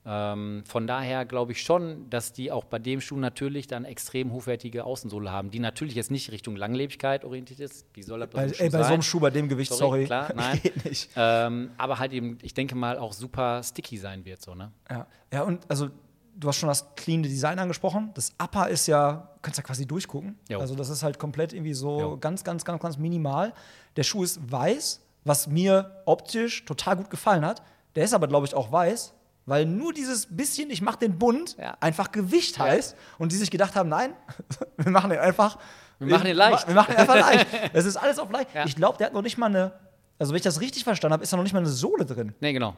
Ähm, 0.06 0.62
von 0.66 0.86
daher 0.86 1.24
glaube 1.24 1.52
ich 1.52 1.62
schon, 1.62 2.10
dass 2.10 2.32
die 2.32 2.52
auch 2.52 2.64
bei 2.64 2.78
dem 2.78 3.00
Schuh 3.00 3.16
natürlich 3.16 3.66
dann 3.66 3.84
extrem 3.84 4.32
hochwertige 4.32 4.84
Außensohle 4.84 5.32
haben, 5.32 5.50
die 5.50 5.60
natürlich 5.60 5.94
jetzt 5.94 6.10
nicht 6.10 6.30
Richtung 6.30 6.56
Langlebigkeit 6.56 7.24
orientiert 7.24 7.60
ist. 7.60 7.86
Wie 7.94 8.02
soll 8.02 8.20
das 8.20 8.30
Bei, 8.30 8.42
einem 8.42 8.52
ey, 8.58 8.68
bei 8.70 8.82
so 8.82 8.92
einem 8.92 9.02
Schuh, 9.02 9.20
bei 9.20 9.30
dem 9.30 9.48
Gewicht, 9.48 9.72
sorry. 9.72 9.84
Sorry, 9.84 10.04
klar, 10.06 10.32
nein. 10.36 10.60
Geht 10.62 10.84
nicht. 10.84 11.10
Ähm, 11.16 11.70
aber 11.78 11.98
halt 11.98 12.12
eben, 12.12 12.38
ich 12.42 12.52
denke 12.52 12.74
mal, 12.74 12.98
auch 12.98 13.12
super 13.14 13.62
sticky 13.62 13.96
sein 13.96 14.24
wird, 14.24 14.42
so, 14.42 14.54
ne? 14.54 14.72
Ja. 14.90 15.06
ja, 15.32 15.42
und 15.42 15.64
also 15.70 15.88
du 16.36 16.48
hast 16.48 16.56
schon 16.56 16.68
das 16.68 16.94
clean 16.96 17.22
Design 17.22 17.58
angesprochen. 17.58 18.10
Das 18.14 18.32
Upper 18.42 18.68
ist 18.68 18.86
ja, 18.86 19.30
du 19.34 19.40
kannst 19.40 19.58
ja 19.58 19.62
quasi 19.64 19.86
durchgucken. 19.86 20.38
Jo. 20.50 20.60
Also 20.60 20.74
das 20.74 20.90
ist 20.90 21.02
halt 21.02 21.18
komplett 21.18 21.52
irgendwie 21.52 21.74
so 21.74 22.00
Jo. 22.00 22.16
ganz, 22.18 22.44
ganz, 22.44 22.64
ganz, 22.64 22.82
ganz 22.82 22.98
minimal. 22.98 23.52
Der 23.96 24.02
Schuh 24.02 24.24
ist 24.24 24.40
weiß, 24.50 25.00
was 25.24 25.46
mir 25.46 26.02
optisch 26.04 26.64
total 26.64 26.96
gut 26.96 27.08
gefallen 27.08 27.44
hat. 27.44 27.62
Der 27.94 28.04
ist 28.04 28.12
aber, 28.12 28.26
glaube 28.26 28.46
ich, 28.46 28.54
auch 28.54 28.72
weiß, 28.72 29.13
weil 29.46 29.66
nur 29.66 29.92
dieses 29.92 30.26
bisschen, 30.34 30.70
ich 30.70 30.80
mach 30.82 30.96
den 30.96 31.18
bunt, 31.18 31.56
Ja. 31.58 31.76
einfach 31.80 32.10
Gewicht 32.12 32.58
heißt. 32.58 32.96
Und 33.18 33.32
die 33.32 33.36
sich 33.36 33.50
gedacht 33.50 33.74
haben, 33.76 33.88
nein, 33.88 34.14
wir 34.76 34.90
machen 34.90 35.10
den 35.10 35.18
einfach. 35.18 35.58
Wir 35.98 36.08
machen 36.08 36.24
den 36.24 36.36
leicht. 36.36 36.66
Wir 36.66 36.74
machen 36.74 36.92
den 36.92 36.98
einfach 36.98 37.14
leicht. 37.16 37.46
Es 37.72 37.84
ist 37.84 37.96
alles 37.96 38.18
auf 38.18 38.30
leicht. 38.30 38.54
Ja. 38.54 38.64
Ich 38.66 38.74
glaube, 38.76 38.98
der 38.98 39.06
hat 39.08 39.14
noch 39.14 39.22
nicht 39.22 39.38
mal 39.38 39.46
eine, 39.46 39.72
also 40.18 40.32
wenn 40.32 40.36
ich 40.36 40.42
das 40.42 40.60
richtig 40.60 40.84
verstanden 40.84 41.12
habe, 41.12 41.22
ist 41.22 41.32
da 41.32 41.36
noch 41.36 41.44
nicht 41.44 41.52
mal 41.52 41.60
eine 41.60 41.68
Sohle 41.68 42.04
drin. 42.04 42.34
Nee, 42.40 42.52
genau. 42.52 42.74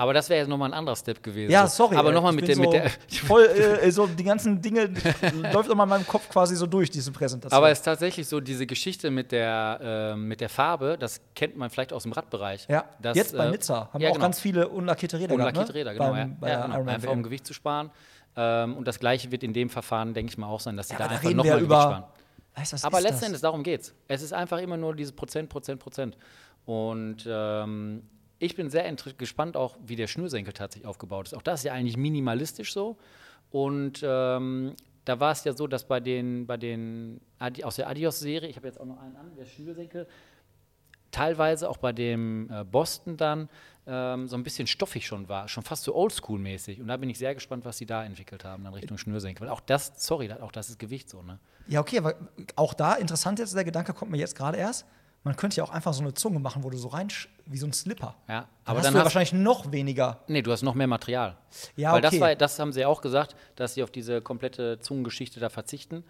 Aber 0.00 0.14
das 0.14 0.28
wäre 0.28 0.38
jetzt 0.38 0.48
nochmal 0.48 0.70
ein 0.70 0.74
anderer 0.78 0.94
Step 0.94 1.20
gewesen. 1.24 1.50
Ja, 1.50 1.66
so. 1.66 1.84
sorry. 1.84 1.96
Aber 1.96 2.10
ey. 2.10 2.14
nochmal 2.14 2.32
mit 2.32 2.46
der, 2.46 2.56
mit 2.56 2.66
so 2.66 2.70
der. 2.70 2.90
voll 3.26 3.42
äh, 3.46 3.90
so 3.90 4.06
die 4.06 4.22
ganzen 4.22 4.62
Dinge 4.62 4.84
läuft 5.52 5.68
immer 5.68 5.82
in 5.82 5.88
meinem 5.88 6.06
Kopf 6.06 6.28
quasi 6.28 6.54
so 6.54 6.66
durch 6.66 6.88
diese 6.88 7.10
Präsentation. 7.10 7.56
Aber 7.56 7.68
es 7.68 7.78
ist 7.78 7.84
tatsächlich 7.84 8.28
so, 8.28 8.38
diese 8.38 8.64
Geschichte 8.64 9.10
mit 9.10 9.32
der, 9.32 9.80
ähm, 9.82 10.28
mit 10.28 10.40
der 10.40 10.50
Farbe, 10.50 10.96
das 11.00 11.20
kennt 11.34 11.56
man 11.56 11.68
vielleicht 11.68 11.92
aus 11.92 12.04
dem 12.04 12.12
Radbereich. 12.12 12.68
ja, 12.68 12.84
Das, 13.02 13.16
jetzt 13.16 13.36
bei 13.36 13.46
äh, 13.46 13.50
Nizza 13.50 13.88
haben 13.92 13.94
ja, 13.94 14.00
wir 14.00 14.10
auch 14.10 14.14
genau. 14.14 14.24
ganz 14.26 14.38
viele 14.38 14.68
unlackierte 14.68 15.18
Räder 15.18 15.34
Unlackierte 15.34 15.72
gehabt, 15.72 15.74
Räder, 15.74 15.92
ne? 15.92 15.98
genau. 15.98 16.10
Beim, 16.12 16.38
bei 16.38 16.48
ja, 16.48 16.66
genau. 16.66 16.84
Einfach 16.88 17.10
um. 17.10 17.22
Gewicht 17.24 17.44
zu 17.44 17.52
sparen. 17.52 17.90
Ähm, 18.36 18.76
und 18.76 18.86
das 18.86 19.00
gleiche 19.00 19.32
wird 19.32 19.42
in 19.42 19.52
dem 19.52 19.68
Verfahren, 19.68 20.14
denke 20.14 20.30
ich 20.30 20.38
mal, 20.38 20.46
auch 20.46 20.60
sein, 20.60 20.76
dass 20.76 20.86
sie 20.88 20.94
Ja, 20.94 21.00
da 21.00 21.08
da 21.08 21.14
einfach 21.16 21.30
nochmal 21.32 21.58
Gewicht 21.58 21.72
sparen. 21.72 22.04
was 22.54 22.84
Aber 22.84 23.00
letzten 23.00 23.16
das? 23.16 23.26
Endes, 23.26 23.40
darum 23.40 23.64
geht's. 23.64 23.92
Es 24.06 24.22
ist 24.22 24.32
einfach 24.32 24.58
immer 24.58 24.76
nur 24.76 24.94
diese 24.94 25.12
Prozent, 25.12 25.48
Prozent, 25.48 25.80
Prozent. 25.80 26.16
Und 26.66 27.26
ähm, 27.28 28.02
ich 28.38 28.54
bin 28.54 28.70
sehr 28.70 28.90
gespannt 29.16 29.56
auch, 29.56 29.76
wie 29.84 29.96
der 29.96 30.06
Schnürsenkel 30.06 30.52
tatsächlich 30.52 30.86
aufgebaut 30.86 31.26
ist. 31.26 31.34
Auch 31.34 31.42
das 31.42 31.60
ist 31.60 31.64
ja 31.64 31.72
eigentlich 31.72 31.96
minimalistisch 31.96 32.72
so. 32.72 32.96
Und 33.50 34.00
ähm, 34.02 34.74
da 35.04 35.20
war 35.20 35.32
es 35.32 35.44
ja 35.44 35.52
so, 35.52 35.66
dass 35.66 35.88
bei 35.88 36.00
den, 36.00 36.46
bei 36.46 36.56
den 36.56 37.20
Adi 37.38 37.64
aus 37.64 37.76
der 37.76 37.88
Adios-Serie, 37.88 38.48
ich 38.48 38.56
habe 38.56 38.66
jetzt 38.66 38.78
auch 38.78 38.84
noch 38.84 39.00
einen 39.00 39.16
an, 39.16 39.34
der 39.36 39.46
Schnürsenkel, 39.46 40.06
teilweise 41.10 41.68
auch 41.70 41.78
bei 41.78 41.92
dem 41.92 42.50
äh, 42.50 42.64
Boston 42.64 43.16
dann 43.16 43.48
ähm, 43.86 44.28
so 44.28 44.36
ein 44.36 44.42
bisschen 44.42 44.66
stoffig 44.66 45.06
schon 45.06 45.28
war, 45.28 45.48
schon 45.48 45.62
fast 45.62 45.84
so 45.84 45.96
Oldschool-mäßig. 45.96 46.80
Und 46.80 46.88
da 46.88 46.96
bin 46.98 47.08
ich 47.08 47.18
sehr 47.18 47.34
gespannt, 47.34 47.64
was 47.64 47.78
sie 47.78 47.86
da 47.86 48.04
entwickelt 48.04 48.44
haben, 48.44 48.64
dann 48.64 48.74
Richtung 48.74 48.98
Schnürsenkel. 48.98 49.46
Weil 49.46 49.52
auch 49.52 49.60
das, 49.60 49.92
sorry, 49.96 50.30
auch 50.30 50.52
das 50.52 50.68
ist 50.68 50.78
Gewicht 50.78 51.08
so, 51.08 51.22
ne? 51.22 51.38
Ja, 51.66 51.80
okay, 51.80 51.98
aber 51.98 52.14
auch 52.56 52.74
da 52.74 52.94
interessant 52.94 53.38
jetzt, 53.38 53.54
der 53.54 53.64
Gedanke 53.64 53.94
kommt 53.94 54.10
mir 54.10 54.18
jetzt 54.18 54.36
gerade 54.36 54.58
erst. 54.58 54.86
Man 55.24 55.36
könnte 55.36 55.56
ja 55.56 55.64
auch 55.64 55.70
einfach 55.70 55.92
so 55.92 56.02
eine 56.02 56.14
Zunge 56.14 56.38
machen, 56.38 56.62
wo 56.62 56.70
du 56.70 56.78
so 56.78 56.88
rein, 56.88 57.08
wie 57.46 57.58
so 57.58 57.66
ein 57.66 57.72
Slipper. 57.72 58.14
Ja, 58.28 58.40
Dann 58.40 58.46
aber 58.64 58.78
hast 58.78 58.84
dann 58.86 58.94
du 58.94 58.98
hast, 59.00 59.04
wahrscheinlich 59.04 59.32
noch 59.32 59.72
weniger. 59.72 60.20
Nee, 60.28 60.42
du 60.42 60.52
hast 60.52 60.62
noch 60.62 60.74
mehr 60.74 60.86
Material. 60.86 61.36
Ja, 61.76 61.92
Weil 61.92 62.00
das, 62.00 62.14
okay. 62.14 62.20
war, 62.20 62.34
das 62.34 62.58
haben 62.58 62.72
sie 62.72 62.84
auch 62.84 63.00
gesagt, 63.00 63.34
dass 63.56 63.74
sie 63.74 63.82
auf 63.82 63.90
diese 63.90 64.22
komplette 64.22 64.78
Zungengeschichte 64.80 65.40
da 65.40 65.48
verzichten, 65.48 66.04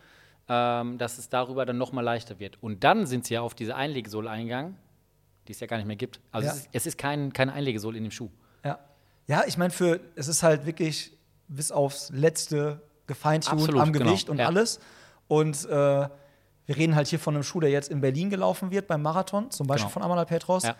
ähm, 0.48 0.98
dass 0.98 1.18
es 1.18 1.28
darüber 1.28 1.64
dann 1.66 1.78
noch 1.78 1.92
mal 1.92 2.02
leichter 2.02 2.38
wird. 2.38 2.62
Und 2.62 2.84
dann 2.84 3.06
sind 3.06 3.26
sie 3.26 3.34
ja 3.34 3.40
auf 3.40 3.54
diese 3.54 3.74
Einlegesohle 3.74 4.30
eingegangen, 4.30 4.76
die 5.48 5.52
es 5.52 5.60
ja 5.60 5.66
gar 5.66 5.78
nicht 5.78 5.86
mehr 5.86 5.96
gibt. 5.96 6.20
Also 6.30 6.46
Ja. 6.46 6.52
es 6.52 6.60
ist, 6.60 6.68
es 6.72 6.86
ist 6.86 6.98
kein, 6.98 7.32
keine 7.32 7.54
Einlegesohle 7.54 7.96
in 7.96 8.04
dem 8.04 8.12
Schuh. 8.12 8.30
Ja, 8.64 8.78
ja 9.26 9.44
ich 9.46 9.56
meine, 9.56 9.70
für 9.70 10.00
es 10.14 10.28
ist 10.28 10.42
halt 10.42 10.66
wirklich 10.66 11.12
bis 11.48 11.72
aufs 11.72 12.10
letzte 12.10 12.82
gefeintuned 13.06 13.74
am 13.74 13.92
Gewicht 13.92 14.26
genau, 14.26 14.32
und 14.32 14.38
ja. 14.38 14.46
alles. 14.46 14.80
Und 15.28 15.64
äh, 15.66 16.08
wir 16.68 16.76
reden 16.76 16.94
halt 16.94 17.08
hier 17.08 17.18
von 17.18 17.34
einem 17.34 17.42
Schuh, 17.42 17.60
der 17.60 17.70
jetzt 17.70 17.90
in 17.90 18.00
Berlin 18.02 18.28
gelaufen 18.30 18.70
wird 18.70 18.87
beim 18.87 19.00
Marathon, 19.02 19.50
zum 19.50 19.66
Beispiel 19.66 19.87
Genau. 19.87 19.92
von 19.94 20.02
Amanal 20.02 20.26
Petros. 20.26 20.64
Ja. 20.64 20.76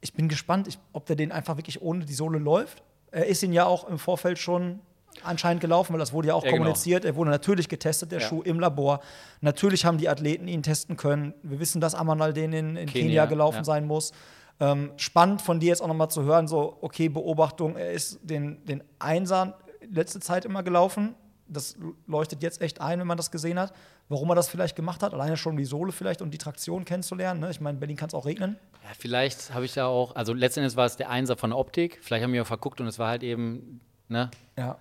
Ich 0.00 0.14
bin 0.14 0.28
gespannt, 0.28 0.66
ich, 0.66 0.78
ob 0.92 1.04
der 1.06 1.14
den 1.14 1.30
einfach 1.30 1.56
wirklich 1.58 1.80
ohne 1.82 2.04
die 2.06 2.14
Sohle 2.14 2.38
läuft. 2.38 2.82
Er 3.10 3.26
ist 3.26 3.42
ihn 3.42 3.52
ja 3.52 3.66
auch 3.66 3.86
im 3.88 3.98
Vorfeld 3.98 4.38
schon 4.38 4.80
anscheinend 5.22 5.60
gelaufen, 5.60 5.92
weil 5.92 6.00
das 6.00 6.12
wurde 6.14 6.28
ja 6.28 6.34
auch 6.34 6.42
Ja, 6.42 6.50
genau. 6.50 6.62
kommuniziert. 6.62 7.04
Er 7.04 7.14
wurde 7.16 7.30
natürlich 7.30 7.68
getestet, 7.68 8.12
der 8.12 8.20
Ja. 8.20 8.26
Schuh 8.26 8.42
im 8.42 8.58
Labor. 8.58 9.00
Natürlich 9.42 9.84
haben 9.84 9.98
die 9.98 10.08
Athleten 10.08 10.48
ihn 10.48 10.62
testen 10.62 10.96
können. 10.96 11.34
Wir 11.42 11.60
wissen, 11.60 11.80
dass 11.80 11.94
Amanal 11.94 12.32
den 12.32 12.52
in, 12.54 12.76
in 12.76 12.86
Kenia, 12.88 13.02
Kenia, 13.02 13.26
gelaufen 13.26 13.62
sein 13.62 13.86
muss. 13.86 14.12
Ähm, 14.58 14.90
spannend 14.96 15.42
von 15.42 15.60
dir 15.60 15.68
jetzt 15.68 15.82
auch 15.82 15.86
nochmal 15.88 16.10
zu 16.10 16.22
hören, 16.22 16.48
so, 16.48 16.78
okay, 16.80 17.08
Beobachtung, 17.08 17.76
er 17.76 17.92
ist 17.92 18.18
den, 18.22 18.64
den 18.64 18.82
Einser 18.98 19.58
letzte 19.90 20.18
Zeit 20.20 20.44
immer 20.46 20.62
gelaufen. 20.62 21.14
Das 21.54 21.76
leuchtet 22.06 22.42
jetzt 22.42 22.60
echt 22.60 22.80
ein, 22.80 22.98
wenn 23.00 23.06
man 23.06 23.16
das 23.16 23.30
gesehen 23.30 23.58
hat. 23.58 23.72
Warum 24.10 24.28
er 24.30 24.34
das 24.34 24.48
vielleicht 24.48 24.76
gemacht 24.76 25.02
hat, 25.02 25.14
alleine 25.14 25.36
schon 25.38 25.56
die 25.56 25.64
Sohle 25.64 25.90
vielleicht 25.92 26.20
und 26.20 26.30
die 26.32 26.38
Traktion 26.38 26.84
kennenzulernen. 26.84 27.40
Ne? 27.40 27.50
Ich 27.50 27.60
meine, 27.60 27.76
in 27.76 27.80
Berlin 27.80 27.96
kann 27.96 28.08
es 28.08 28.14
auch 28.14 28.26
regnen. 28.26 28.56
Ja, 28.82 28.90
vielleicht 28.98 29.54
habe 29.54 29.64
ich 29.64 29.72
da 29.72 29.86
auch, 29.86 30.14
also 30.14 30.34
letzten 30.34 30.60
Endes 30.60 30.76
war 30.76 30.84
es 30.84 30.96
der 30.96 31.08
Einser 31.08 31.36
von 31.38 31.50
der 31.50 31.58
Optik, 31.58 31.98
vielleicht 32.02 32.22
haben 32.22 32.32
wir 32.34 32.42
auch 32.42 32.46
verguckt 32.46 32.80
und 32.82 32.86
es 32.86 32.98
war 32.98 33.08
halt 33.08 33.22
eben, 33.22 33.80
ne, 34.08 34.30
Ja. 34.58 34.76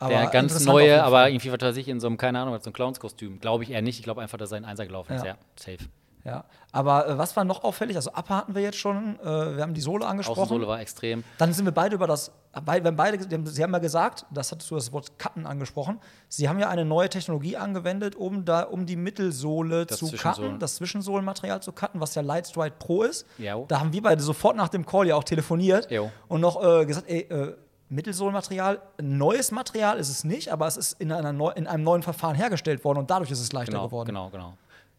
der 0.00 0.26
ganz 0.28 0.64
neue, 0.64 1.02
aber 1.02 1.28
irgendwie, 1.28 1.50
was 1.50 1.60
weiß 1.60 1.76
ich, 1.78 1.88
in 1.88 1.98
so 1.98 2.06
einem, 2.06 2.16
keine 2.16 2.38
Ahnung, 2.38 2.56
so 2.60 2.66
einem 2.66 2.72
Clownskostüm. 2.74 3.40
Glaube 3.40 3.64
ich 3.64 3.70
eher 3.72 3.82
nicht. 3.82 3.98
Ich 3.98 4.04
glaube 4.04 4.20
einfach, 4.22 4.38
dass 4.38 4.52
er 4.52 4.58
ein 4.58 4.64
Einser 4.64 4.86
gelaufen 4.86 5.14
ist. 5.16 5.22
Ja. 5.24 5.30
Ja, 5.32 5.36
safe. 5.56 5.78
Ja. 6.24 6.44
Aber 6.72 7.08
äh, 7.08 7.18
was 7.18 7.36
war 7.36 7.44
noch 7.44 7.64
auffällig? 7.64 7.96
Also, 7.96 8.10
Upper 8.10 8.36
hatten 8.36 8.54
wir 8.54 8.62
jetzt 8.62 8.76
schon. 8.76 9.18
Äh, 9.20 9.24
wir 9.56 9.62
haben 9.62 9.72
die 9.74 9.80
Sohle 9.80 10.06
angesprochen. 10.06 10.40
Außensohle 10.40 10.68
war 10.68 10.80
extrem. 10.80 11.24
Dann 11.38 11.52
sind 11.52 11.64
wir 11.64 11.72
beide 11.72 11.94
über 11.94 12.06
das, 12.06 12.30
haben 12.54 12.96
beide, 12.96 13.18
Sie 13.50 13.62
haben 13.62 13.72
ja 13.72 13.78
gesagt, 13.78 14.26
das 14.30 14.50
hattest 14.50 14.70
du 14.70 14.74
das 14.74 14.92
Wort 14.92 15.18
Cutten 15.18 15.46
angesprochen. 15.46 16.00
Sie 16.28 16.48
haben 16.48 16.58
ja 16.58 16.68
eine 16.68 16.84
neue 16.84 17.08
Technologie 17.08 17.56
angewendet, 17.56 18.16
um 18.16 18.44
da, 18.44 18.62
um 18.62 18.86
die 18.86 18.96
Mittelsohle 18.96 19.86
Das 19.86 19.98
zu 19.98 20.10
cutten, 20.16 20.58
das 20.58 20.76
Zwischensohlenmaterial 20.76 21.62
zu 21.62 21.72
cutten, 21.72 22.00
was 22.00 22.14
ja 22.14 22.22
Lightstride 22.22 22.74
Pro 22.78 23.02
ist. 23.04 23.26
Jo. 23.38 23.64
Da 23.68 23.80
haben 23.80 23.92
wir 23.92 24.02
beide 24.02 24.22
sofort 24.22 24.56
nach 24.56 24.68
dem 24.68 24.84
Call 24.86 25.06
ja 25.06 25.14
auch 25.16 25.24
telefoniert 25.24 25.90
Jo. 25.90 26.10
und 26.28 26.40
noch 26.40 26.62
äh, 26.64 26.84
gesagt, 26.86 27.08
ey, 27.08 27.20
äh, 27.20 27.54
Mittelsohlenmaterial, 27.90 28.80
neues 29.00 29.50
Material 29.50 29.98
ist 29.98 30.08
es 30.10 30.24
nicht, 30.24 30.52
aber 30.52 30.66
es 30.66 30.76
ist 30.76 31.00
in, 31.00 31.10
einer 31.12 31.32
neu, 31.32 31.50
in 31.50 31.66
einem 31.66 31.84
neuen 31.84 32.02
Verfahren 32.02 32.34
hergestellt 32.34 32.84
worden 32.84 32.98
und 32.98 33.10
dadurch 33.10 33.30
ist 33.30 33.40
es 33.40 33.52
leichter 33.52 33.72
Genau, 33.72 33.86
geworden. 33.86 34.06
genau, 34.08 34.28
genau. 34.30 34.54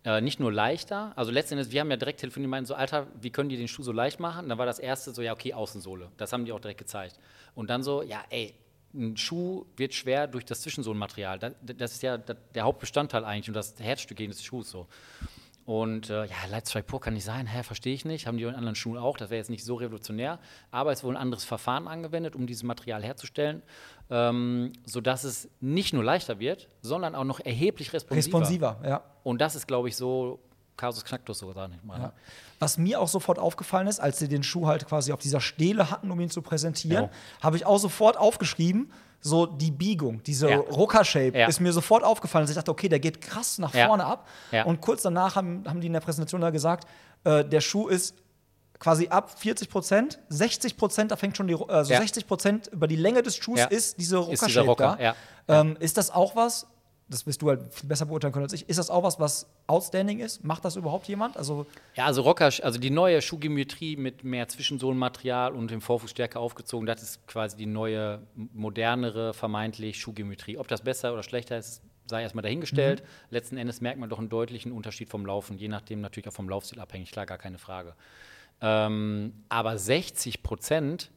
Äh, 0.05 0.21
nicht 0.21 0.39
nur 0.39 0.51
leichter, 0.51 1.11
also 1.17 1.29
letzten 1.29 1.55
Endes, 1.55 1.71
wir 1.71 1.81
haben 1.81 1.91
ja 1.91 1.97
direkt 1.97 2.21
telefoniert 2.21 2.47
und 2.47 2.51
meinten 2.51 2.67
so, 2.67 2.75
Alter, 2.75 3.07
wie 3.19 3.31
können 3.31 3.49
die 3.49 3.57
den 3.57 3.67
Schuh 3.67 3.83
so 3.83 3.91
leicht 3.91 4.19
machen? 4.19 4.47
Dann 4.47 4.57
war 4.57 4.65
das 4.65 4.79
erste 4.79 5.11
so, 5.11 5.21
ja, 5.21 5.33
okay, 5.33 5.53
Außensohle. 5.53 6.09
Das 6.15 6.31
haben 6.31 6.45
die 6.45 6.53
auch 6.53 6.59
direkt 6.61 6.79
gezeigt. 6.79 7.19
Und 7.53 7.69
dann 7.69 7.83
so, 7.83 8.01
ja, 8.01 8.23
ey, 8.29 8.55
ein 8.93 9.17
Schuh 9.17 9.65
wird 9.75 9.93
schwer 9.93 10.27
durch 10.27 10.45
das 10.45 10.61
Zwischensohlenmaterial. 10.61 11.37
Das, 11.37 11.53
das 11.61 11.91
ist 11.93 12.03
ja 12.03 12.17
der 12.17 12.35
der 12.55 12.63
Hauptbestandteil 12.63 13.23
eigentlich 13.25 13.49
und 13.49 13.53
das 13.53 13.75
Herzstück 13.79 14.17
des 14.17 14.43
Schuhs 14.43 14.69
so. 14.71 14.87
Und 15.65 16.09
äh, 16.09 16.25
ja, 16.25 16.35
Lightstrike 16.49 16.87
Pro 16.87 16.97
kann 16.97 17.13
nicht 17.13 17.23
sein, 17.25 17.45
hä, 17.45 17.61
verstehe 17.61 17.93
ich 17.93 18.03
nicht. 18.03 18.25
Haben 18.25 18.37
die 18.37 18.43
in 18.43 18.55
anderen 18.55 18.75
Schuhen 18.75 18.97
auch, 18.97 19.17
das 19.17 19.29
wäre 19.29 19.37
jetzt 19.37 19.51
nicht 19.51 19.63
so 19.63 19.75
revolutionär. 19.75 20.39
Aber 20.71 20.91
es 20.91 21.03
wurde 21.03 21.17
ein 21.17 21.21
anderes 21.21 21.43
Verfahren 21.45 21.87
angewendet, 21.87 22.35
um 22.35 22.47
dieses 22.47 22.63
Material 22.63 23.03
herzustellen, 23.03 23.61
ähm, 24.09 24.73
sodass 24.85 25.23
es 25.23 25.47
nicht 25.59 25.93
nur 25.93 26.03
leichter 26.03 26.39
wird, 26.39 26.69
sondern 26.81 27.13
auch 27.13 27.23
noch 27.23 27.39
erheblich 27.39 27.93
responsiver. 27.93 28.39
Responsiver, 28.39 28.79
ja. 28.83 29.03
Und 29.23 29.41
das 29.41 29.55
ist, 29.55 29.67
glaube 29.67 29.89
ich, 29.89 29.95
so 29.95 30.39
Kasus 30.75 31.03
Knacktus 31.05 31.39
sogar 31.39 31.67
nicht 31.67 31.83
mal. 31.83 31.99
Ja. 31.99 32.13
Was 32.57 32.77
mir 32.77 32.99
auch 33.01 33.07
sofort 33.09 33.37
aufgefallen 33.37 33.87
ist, 33.87 33.99
als 33.99 34.17
sie 34.17 34.27
den 34.29 34.43
Schuh 34.43 34.65
halt 34.65 34.87
quasi 34.87 35.11
auf 35.11 35.19
dieser 35.19 35.41
Stele 35.41 35.91
hatten, 35.91 36.09
um 36.09 36.19
ihn 36.19 36.29
zu 36.29 36.41
präsentieren, 36.41 37.05
Ja. 37.05 37.09
habe 37.43 37.57
ich 37.57 37.65
auch 37.65 37.77
sofort 37.79 38.17
aufgeschrieben, 38.17 38.91
so 39.21 39.45
die 39.45 39.71
Biegung, 39.71 40.23
diese 40.23 40.49
Ja. 40.49 40.57
Rucker-Shape 40.57 41.37
Ja. 41.37 41.47
ist 41.47 41.59
mir 41.59 41.73
sofort 41.73 42.03
aufgefallen. 42.03 42.43
dass 42.43 42.51
Ich 42.51 42.55
dachte, 42.55 42.71
okay, 42.71 42.87
der 42.89 42.99
geht 42.99 43.19
krass 43.21 43.57
nach 43.57 43.73
Ja. 43.73 43.87
vorne 43.87 44.05
ab. 44.05 44.27
Ja. 44.51 44.63
Und 44.65 44.79
kurz 44.81 45.01
danach 45.01 45.35
haben, 45.35 45.63
haben 45.67 45.81
die 45.81 45.87
in 45.87 45.93
der 45.93 45.99
Präsentation 45.99 46.41
da 46.41 46.49
gesagt, 46.51 46.87
äh, 47.25 47.43
der 47.43 47.59
Schuh 47.61 47.87
ist 47.87 48.15
quasi 48.79 49.09
ab 49.09 49.37
40 49.37 49.69
Prozent, 49.69 50.19
60 50.29 50.77
Prozent, 50.77 51.11
da 51.11 51.17
fängt 51.17 51.35
schon 51.35 51.47
die, 51.47 51.55
also 51.67 51.91
Ja. 51.91 51.99
60 51.99 52.25
Prozent 52.27 52.67
über 52.67 52.87
die 52.87 52.95
Länge 52.95 53.21
des 53.21 53.35
Schuhs 53.35 53.59
Ja. 53.59 53.65
ist 53.65 53.99
diese 53.99 54.17
Rocker-Shape 54.17 54.65
Rocker, 54.67 54.95
da. 54.97 55.03
ja. 55.03 55.15
Ähm, 55.61 55.75
ist 55.81 55.97
das 55.97 56.11
auch 56.11 56.37
was, 56.37 56.65
das 57.09 57.25
wirst 57.25 57.41
du 57.41 57.49
halt 57.49 57.61
besser 57.87 58.05
beurteilen 58.05 58.31
können 58.31 58.43
als 58.43 58.53
ich, 58.53 58.69
ist 58.69 58.77
das 58.77 58.89
auch 58.89 59.03
was, 59.03 59.19
was 59.19 59.47
outstanding 59.67 60.19
ist? 60.19 60.43
Macht 60.43 60.63
das 60.63 60.75
überhaupt 60.75 61.07
jemand? 61.07 61.37
Also, 61.37 61.65
Ja, 61.95 62.05
also 62.05 62.21
Rocker, 62.21 62.45
also 62.45 62.79
die 62.79 62.91
neue 62.91 63.21
Schuhgeometrie 63.21 63.95
mit 63.97 64.23
mehr 64.23 64.47
Zwischensohlenmaterial 64.47 65.53
und 65.53 65.71
dem 65.71 65.81
Vorfuß 65.81 66.11
stärker 66.11 66.39
aufgezogen, 66.39 66.85
das 66.85 67.01
ist 67.01 67.27
quasi 67.27 67.57
die 67.57 67.65
neue, 67.65 68.21
modernere, 68.53 69.33
vermeintlich 69.33 69.99
Schuhgeometrie. 69.99 70.57
Ob 70.57 70.67
das 70.67 70.81
besser 70.81 71.11
oder 71.13 71.23
schlechter 71.23 71.57
ist, 71.57 71.81
sei 72.05 72.21
erstmal 72.21 72.43
dahingestellt. 72.43 73.03
Letzten 73.29 73.57
Endes 73.57 73.81
merkt 73.81 73.99
man 73.99 74.09
doch 74.09 74.19
einen 74.19 74.29
deutlichen 74.29 74.71
Unterschied 74.71 75.09
vom 75.09 75.25
Laufen, 75.25 75.57
je 75.57 75.67
nachdem 75.67 76.01
natürlich 76.01 76.27
auch 76.27 76.33
vom 76.33 76.49
Laufstil 76.49 76.79
abhängig, 76.79 77.11
klar, 77.11 77.25
gar 77.25 77.37
keine 77.37 77.57
Frage. 77.57 77.95
Ähm, 78.61 79.33
aber 79.47 79.77
60 79.77 80.43
Prozent, 80.43 81.11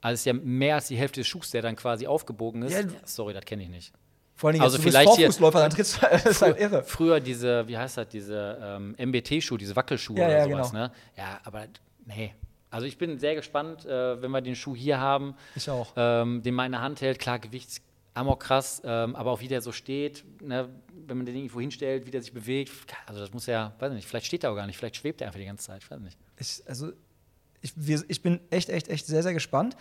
also 0.00 0.14
ist 0.14 0.26
ja 0.26 0.32
mehr 0.32 0.76
als 0.76 0.88
die 0.88 0.96
Hälfte 0.96 1.20
des 1.20 1.28
Schuhs, 1.28 1.50
der 1.50 1.62
dann 1.62 1.76
quasi 1.76 2.06
aufgebogen 2.06 2.62
ist. 2.62 2.72
Ja, 2.72 2.82
sorry, 3.04 3.32
das 3.32 3.44
kenne 3.44 3.62
ich 3.62 3.68
nicht. 3.68 3.92
Vor 4.36 4.50
allem, 4.50 4.60
Also 4.60 4.76
jetzt, 4.76 4.84
du 4.84 4.84
bist 4.88 4.96
vielleicht 4.96 5.16
hier- 5.16 5.26
Vorfußläufer, 5.26 5.58
dann 5.60 5.70
trittst 5.70 5.96
du, 6.02 6.06
das 6.10 6.26
ist 6.26 6.42
halt 6.42 6.58
irre. 6.58 6.82
Früher 6.82 7.20
diese, 7.20 7.66
wie 7.68 7.76
heißt 7.78 7.96
das, 7.98 8.08
diese 8.08 8.58
ähm, 8.60 8.94
MBT-Schuhe, 8.98 9.58
diese 9.58 9.76
Wackelschuhe 9.76 10.18
Ja, 10.18 10.26
oder 10.26 10.38
ja, 10.38 10.44
sowas, 10.44 10.70
genau. 10.72 10.82
ne? 10.84 10.92
Ja, 11.16 11.40
aber 11.44 11.66
nee. 12.06 12.34
Also 12.70 12.86
ich 12.86 12.98
bin 12.98 13.18
sehr 13.20 13.36
gespannt, 13.36 13.84
äh, 13.86 14.20
wenn 14.20 14.30
wir 14.32 14.40
den 14.40 14.56
Schuh 14.56 14.74
hier 14.74 14.98
haben, 14.98 15.34
Ich 15.54 15.70
auch. 15.70 15.92
ähm, 15.96 16.42
den 16.42 16.54
man 16.54 16.66
in 16.66 16.72
der 16.72 16.80
Hand 16.82 17.00
hält, 17.00 17.20
klar, 17.20 17.38
Gewicht 17.38 17.80
amok 18.14 18.40
krass, 18.40 18.82
ähm, 18.84 19.14
aber 19.14 19.30
auch 19.30 19.40
wie 19.40 19.48
der 19.48 19.60
so 19.60 19.70
steht, 19.72 20.24
ne? 20.40 20.68
wenn 21.06 21.16
man 21.16 21.26
den 21.26 21.36
irgendwo 21.36 21.60
hinstellt, 21.60 22.06
wie 22.06 22.10
der 22.10 22.22
sich 22.22 22.32
bewegt, 22.32 22.70
also 23.06 23.20
das 23.20 23.32
muss 23.32 23.46
ja, 23.46 23.72
weiß 23.78 23.92
nicht, 23.92 24.06
vielleicht 24.08 24.26
steht 24.26 24.42
er 24.44 24.50
auch 24.52 24.56
gar 24.56 24.66
nicht, 24.66 24.76
vielleicht 24.76 24.96
schwebt 24.96 25.20
er 25.20 25.28
einfach 25.28 25.38
die 25.40 25.46
ganze 25.46 25.66
Zeit, 25.66 25.82
ich 25.84 25.90
weiß 25.90 26.00
nicht. 26.00 26.16
Ich, 26.38 26.62
also, 26.66 26.92
ich, 27.60 27.72
wir, 27.76 28.02
ich 28.08 28.22
bin 28.22 28.40
echt, 28.50 28.68
echt, 28.68 28.88
echt 28.88 29.06
sehr, 29.06 29.22
sehr 29.22 29.32
gespannt. 29.34 29.76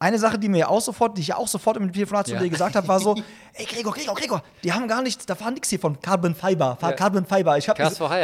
Eine 0.00 0.18
Sache, 0.20 0.38
die 0.38 0.48
mir 0.48 0.70
auch 0.70 0.80
sofort, 0.80 1.16
die 1.18 1.22
ich 1.22 1.34
auch 1.34 1.48
sofort 1.48 1.76
im 1.76 1.92
Telefonat 1.92 2.28
zu 2.28 2.34
Ja. 2.34 2.38
dir 2.40 2.48
gesagt 2.48 2.76
habe, 2.76 2.86
war 2.86 3.00
so: 3.00 3.16
Ey, 3.54 3.64
Gregor, 3.66 3.92
Gregor, 3.92 4.14
Gregor, 4.14 4.42
die 4.62 4.72
haben 4.72 4.86
gar 4.86 5.02
nichts, 5.02 5.26
da 5.26 5.38
war 5.40 5.50
nichts 5.50 5.70
hier 5.70 5.80
von 5.80 6.00
Carbon 6.00 6.34
Fiber, 6.36 6.78
Ja. 6.80 6.92
Carbon 6.92 7.26
Fiber. 7.26 7.58
Ich 7.58 7.68
habe 7.68 7.78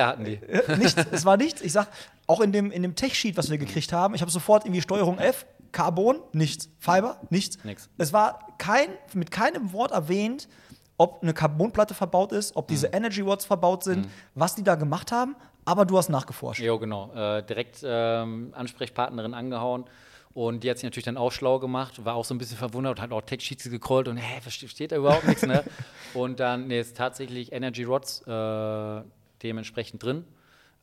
hatten 0.09 0.25
die. 0.25 0.35
Äh, 0.35 0.77
nichts, 0.77 0.95
es 1.11 1.25
war 1.25 1.37
nichts. 1.37 1.61
Ich 1.63 1.73
sag, 1.73 1.89
auch 2.29 2.41
in 2.41 2.53
dem, 2.53 2.71
in 2.71 2.83
dem 2.83 2.95
Tech-Sheet, 2.95 3.37
was 3.37 3.51
wir 3.51 3.59
gekriegt 3.59 3.93
haben, 3.93 4.15
ich 4.15 4.21
habe 4.21 4.31
sofort 4.31 4.65
irgendwie 4.65 4.83
Steuerung 4.83 5.19
F, 5.19 5.47
Carbon, 5.73 6.21
nichts. 6.33 6.69
Fiber, 6.79 7.21
nichts. 7.31 7.59
Nix. 7.65 7.89
Es 7.99 8.13
war 8.13 8.39
kein, 8.59 8.89
mit 9.13 9.33
keinem 9.33 9.73
Wort 9.73 9.91
erwähnt, 9.91 10.49
ob 10.97 11.23
eine 11.25 11.35
Carbonplatte 11.35 11.93
verbaut 11.95 12.31
ist, 12.31 12.55
ob 12.55 12.67
Mhm. 12.69 12.75
diese 12.75 12.87
Energy 12.89 13.27
Watts 13.27 13.45
verbaut 13.47 13.83
sind, 13.83 14.07
was 14.37 14.55
die 14.55 14.63
da 14.63 14.77
gemacht 14.77 15.11
haben, 15.11 15.35
aber 15.65 15.85
du 15.85 15.99
hast 15.99 16.09
nachgeforscht. 16.09 16.61
Jo, 16.63 16.79
genau. 16.79 17.13
Äh, 17.15 17.43
direkt 17.43 17.79
ähm, 17.85 18.53
Ansprechpartnerin 18.55 19.35
angehauen. 19.35 19.87
Und 20.35 20.65
die 20.65 20.71
hat 20.71 20.79
sich 20.79 20.85
natürlich 20.85 21.05
dann 21.05 21.17
auch 21.17 21.31
schlau 21.31 21.61
gemacht, 21.61 22.05
war 22.05 22.17
auch 22.17 22.25
so 22.25 22.35
ein 22.35 22.39
bisschen 22.39 22.59
verwundert 22.59 22.99
und 22.99 23.03
hat 23.03 23.13
auch 23.13 23.23
Tech-Sheets 23.23 23.71
gecrollt 23.71 24.09
und 24.09 24.17
hä, 24.17 24.41
versteht 24.41 24.71
steht 24.71 24.91
da 24.91 24.97
überhaupt 24.97 25.27
nichts, 25.29 25.47
ne? 25.47 25.65
Und 26.15 26.39
dann 26.39 26.69
nee, 26.69 26.79
ist 26.79 26.97
tatsächlich 26.97 27.51
Energy 27.51 27.83
Rods 27.83 28.23
äh, 28.27 29.03
dementsprechend 29.43 30.03
drin. 30.03 30.25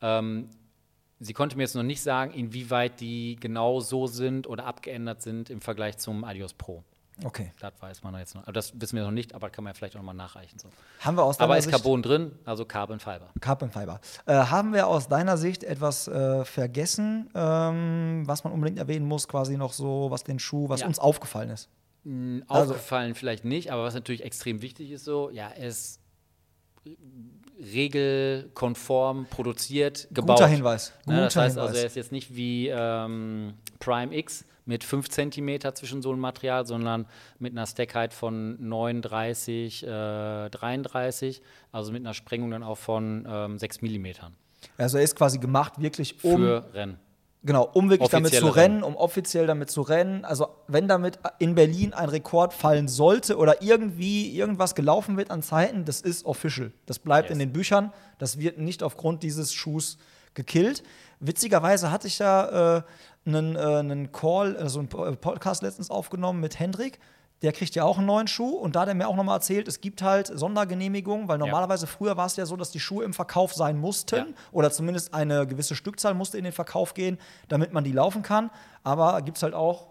Ähm, 0.01 0.49
sie 1.19 1.33
konnte 1.33 1.55
mir 1.55 1.63
jetzt 1.63 1.75
noch 1.75 1.83
nicht 1.83 2.01
sagen, 2.01 2.33
inwieweit 2.33 2.99
die 2.99 3.37
genau 3.39 3.79
so 3.79 4.07
sind 4.07 4.47
oder 4.47 4.65
abgeändert 4.65 5.21
sind 5.21 5.49
im 5.49 5.61
Vergleich 5.61 5.97
zum 5.97 6.23
Adios 6.23 6.53
Pro. 6.53 6.83
Okay. 7.23 7.51
Das 7.59 7.73
weiß 7.79 8.03
man 8.03 8.15
jetzt 8.17 8.33
noch. 8.35 8.41
Also 8.41 8.51
das 8.51 8.79
wissen 8.81 8.95
wir 8.95 9.03
noch 9.03 9.11
nicht, 9.11 9.35
aber 9.35 9.49
kann 9.49 9.63
man 9.63 9.71
ja 9.73 9.77
vielleicht 9.77 9.95
auch 9.95 9.99
noch 9.99 10.05
mal 10.05 10.13
nachreichen. 10.13 10.57
So. 10.59 10.69
Haben 10.99 11.17
wir 11.17 11.23
aus 11.23 11.39
Aber 11.39 11.57
ist 11.57 11.65
Sicht 11.65 11.75
Carbon 11.75 12.01
drin, 12.01 12.31
also 12.45 12.65
Carbon 12.65 12.99
Fiber. 12.99 13.29
Carbon 13.39 13.69
Fiber. 13.71 13.99
Äh, 14.25 14.33
haben 14.33 14.73
wir 14.73 14.87
aus 14.87 15.07
deiner 15.07 15.37
Sicht 15.37 15.63
etwas 15.63 16.07
äh, 16.07 16.43
vergessen, 16.45 17.29
ähm, 17.35 18.23
was 18.25 18.43
man 18.43 18.53
unbedingt 18.53 18.79
erwähnen 18.79 19.05
muss, 19.07 19.27
quasi 19.27 19.57
noch 19.57 19.73
so, 19.73 20.07
was 20.09 20.23
den 20.23 20.39
Schuh, 20.39 20.67
was 20.69 20.81
Ja. 20.81 20.87
uns 20.87 20.97
aufgefallen 20.99 21.49
ist? 21.51 21.69
Mm, 22.03 22.39
Also- 22.47 22.71
Aufgefallen 22.73 23.13
vielleicht 23.15 23.45
nicht, 23.45 23.71
aber 23.71 23.83
was 23.83 23.93
natürlich 23.93 24.23
extrem 24.23 24.61
wichtig 24.61 24.89
ist, 24.91 25.05
so, 25.05 25.29
ja, 25.29 25.49
ist 25.49 25.99
regelkonform 27.59 29.25
produziert, 29.29 30.07
gebaut. 30.11 30.37
Guter 30.37 30.47
Hinweis. 30.47 30.93
Ne, 31.05 31.21
das 31.21 31.33
Guter 31.33 31.43
heißt 31.45 31.57
also, 31.57 31.67
Hinweis. 31.67 31.79
er 31.81 31.85
ist 31.87 31.95
jetzt 31.95 32.11
nicht 32.11 32.35
wie 32.35 32.69
ähm, 32.69 33.53
Prime 33.79 34.15
X 34.15 34.45
mit 34.71 34.83
5 34.85 35.09
cm 35.09 35.59
Zwischensohlenmaterial, 35.75 36.65
sondern 36.65 37.05
mit 37.39 37.51
einer 37.51 37.67
Stackheit 37.67 38.13
von 38.13 38.55
39, 38.67 39.83
äh, 39.83 40.49
33, 40.49 41.41
also 41.71 41.91
mit 41.91 42.01
einer 42.03 42.13
Sprengung 42.13 42.51
dann 42.51 42.63
auch 42.63 42.77
von 42.77 43.27
ähm, 43.29 43.59
6 43.59 43.81
mm 43.81 44.05
Also 44.77 44.97
er 44.97 45.03
ist 45.03 45.15
quasi 45.15 45.37
gemacht, 45.39 45.73
wirklich 45.81 46.23
um, 46.23 46.37
für 46.37 46.73
Rennen. 46.73 46.97
genau, 47.43 47.69
um 47.73 47.89
wirklich 47.89 48.09
damit 48.09 48.33
zu 48.33 48.45
offizielle 48.45 48.55
rennen, 48.55 48.83
um 48.83 48.95
offiziell 48.95 49.45
damit 49.47 49.69
zu 49.69 49.81
rennen. 49.81 50.23
Also 50.25 50.47
wenn 50.67 50.87
damit 50.87 51.19
in 51.39 51.53
Berlin 51.55 51.93
ein 51.93 52.09
Rekord 52.09 52.53
fallen 52.53 52.87
sollte 52.87 53.37
oder 53.37 53.61
irgendwie 53.61 54.35
irgendwas 54.35 54.73
gelaufen 54.75 55.17
wird 55.17 55.31
an 55.31 55.41
Zeiten, 55.41 55.83
das 55.85 56.01
ist 56.01 56.25
official. 56.25 56.71
Das 56.85 56.99
bleibt 56.99 57.27
Yes. 57.29 57.33
in 57.33 57.39
den 57.39 57.51
Büchern. 57.53 57.91
Das 58.19 58.39
wird 58.39 58.57
nicht 58.57 58.83
aufgrund 58.83 59.21
dieses 59.23 59.53
Schuhs 59.53 59.97
gekillt. 60.33 60.81
Witzigerweise 61.19 61.91
hatte 61.91 62.07
ich 62.07 62.17
ja 62.19 62.77
äh, 62.77 62.81
einen, 63.25 63.55
äh, 63.55 63.59
einen 63.59 64.11
Call, 64.11 64.57
also 64.57 64.79
einen 64.79 64.87
Po- 64.89 65.11
Podcast 65.15 65.61
letztens 65.63 65.89
aufgenommen 65.91 66.39
mit 66.39 66.59
Hendrik. 66.59 66.99
Der 67.43 67.51
kriegt 67.53 67.73
ja 67.73 67.83
auch 67.85 67.97
einen 67.97 68.05
neuen 68.05 68.27
Schuh 68.27 68.49
und 68.55 68.75
da 68.75 68.81
hat 68.81 68.87
er 68.87 68.93
mir 68.93 69.07
auch 69.07 69.15
nochmal 69.15 69.37
erzählt, 69.37 69.67
es 69.67 69.81
gibt 69.81 70.03
halt 70.03 70.27
Sondergenehmigungen, 70.27 71.27
weil 71.27 71.39
normalerweise 71.39 71.87
früher 71.87 72.15
war 72.15 72.27
es 72.27 72.35
ja 72.35 72.45
so, 72.45 72.55
dass 72.55 72.69
die 72.69 72.79
Schuhe 72.79 73.03
im 73.03 73.13
Verkauf 73.13 73.53
sein 73.53 73.79
mussten 73.79 74.15
Ja. 74.15 74.25
oder 74.51 74.69
zumindest 74.71 75.13
eine 75.15 75.47
gewisse 75.47 75.73
Stückzahl 75.73 76.13
musste 76.13 76.37
in 76.37 76.43
den 76.43 76.53
Verkauf 76.53 76.93
gehen, 76.93 77.17
damit 77.47 77.73
man 77.73 77.83
die 77.83 77.93
laufen 77.93 78.21
kann. 78.21 78.51
Aber 78.83 79.23
gibt 79.23 79.37
es 79.37 79.43
halt 79.43 79.55
auch 79.55 79.87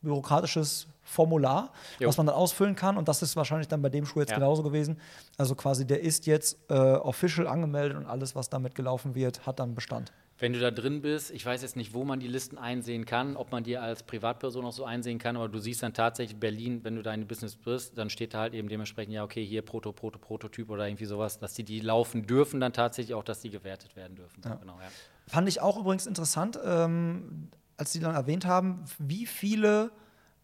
bürokratisches 0.00 0.86
Formular, 1.02 1.70
Jo. 1.98 2.08
was 2.08 2.16
man 2.16 2.26
dann 2.26 2.34
ausfüllen 2.36 2.74
kann 2.76 2.96
und 2.96 3.08
das 3.08 3.20
ist 3.20 3.36
wahrscheinlich 3.36 3.68
dann 3.68 3.82
bei 3.82 3.90
dem 3.90 4.06
Schuh 4.06 4.20
jetzt 4.20 4.30
Ja. 4.30 4.36
genauso 4.38 4.62
gewesen. 4.62 4.98
Also 5.36 5.54
quasi 5.54 5.86
der 5.86 6.00
ist 6.00 6.24
jetzt 6.24 6.56
äh, 6.70 6.74
official 6.74 7.46
angemeldet 7.46 7.98
und 7.98 8.06
alles, 8.06 8.34
was 8.34 8.48
damit 8.48 8.74
gelaufen 8.74 9.14
wird, 9.14 9.46
hat 9.46 9.58
dann 9.60 9.74
Bestand. 9.74 10.12
Wenn 10.38 10.52
du 10.52 10.58
da 10.58 10.72
drin 10.72 11.00
bist, 11.00 11.30
ich 11.30 11.46
weiß 11.46 11.62
jetzt 11.62 11.76
nicht, 11.76 11.94
wo 11.94 12.04
man 12.04 12.18
die 12.18 12.26
Listen 12.26 12.58
einsehen 12.58 13.04
kann, 13.04 13.36
ob 13.36 13.52
man 13.52 13.62
die 13.62 13.76
als 13.76 14.02
Privatperson 14.02 14.64
auch 14.64 14.72
so 14.72 14.84
einsehen 14.84 15.18
kann, 15.18 15.36
aber 15.36 15.48
du 15.48 15.60
siehst 15.60 15.82
dann 15.82 15.94
tatsächlich 15.94 16.38
Berlin, 16.40 16.80
wenn 16.82 16.96
du 16.96 17.02
da 17.02 17.14
in 17.14 17.26
Business 17.28 17.54
bist, 17.54 17.96
dann 17.96 18.10
steht 18.10 18.34
da 18.34 18.40
halt 18.40 18.54
eben 18.54 18.68
dementsprechend, 18.68 19.14
ja, 19.14 19.22
okay, 19.22 19.44
hier 19.44 19.62
Proto, 19.62 19.92
Proto, 19.92 20.18
Prototyp 20.18 20.70
oder 20.70 20.88
irgendwie 20.88 21.04
sowas, 21.04 21.38
dass 21.38 21.54
die 21.54 21.62
die 21.62 21.78
laufen 21.80 22.26
dürfen, 22.26 22.58
dann 22.58 22.72
tatsächlich 22.72 23.14
auch, 23.14 23.22
dass 23.22 23.40
die 23.40 23.50
gewertet 23.50 23.94
werden 23.94 24.16
dürfen. 24.16 24.42
So, 24.42 24.50
Genau, 24.60 24.78
ja. 24.80 24.88
Fand 25.28 25.48
ich 25.48 25.60
auch 25.60 25.78
übrigens 25.78 26.06
interessant, 26.06 26.58
ähm, 26.64 27.48
als 27.76 27.92
Sie 27.92 28.00
dann 28.00 28.14
erwähnt 28.14 28.44
haben, 28.44 28.84
wie 28.98 29.26
viele, 29.26 29.92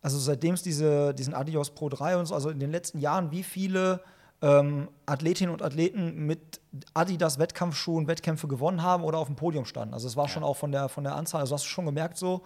also 0.03 0.19
seitdem 0.19 0.55
es 0.55 0.63
diese, 0.63 1.15
diesen 1.15 1.35
Adios 1.35 1.75
Pro 1.75 1.89
3 1.89 2.17
und 2.17 2.27
so, 2.27 2.35
also 2.35 2.51
in 2.51 2.61
den 2.61 2.71
letzten 2.71 3.01
Jahren, 3.01 3.31
wie 3.31 3.43
viele 3.43 4.01
ähm, 4.43 4.89
Athletinnen 5.07 5.53
und 5.53 5.63
Athleten 5.63 6.27
mit 6.27 6.61
Adidas 6.95 7.39
Wettkampfschuhen 7.39 8.07
Wettkämpfe 8.07 8.49
gewonnen 8.49 8.83
haben 8.83 9.05
oder 9.05 9.19
auf 9.19 9.27
dem 9.27 9.37
Podium 9.37 9.65
standen. 9.67 9.93
Also 9.95 10.07
es 10.09 10.17
war 10.17 10.29
schon 10.29 10.43
auch 10.45 10.57
von 10.57 10.73
der, 10.73 10.89
von 10.89 11.05
der 11.05 11.15
Anzahl, 11.15 11.41
also 11.43 11.55
hast 11.55 11.65
du 11.65 11.69
schon 11.69 11.85
gemerkt, 11.87 12.17
so, 12.17 12.43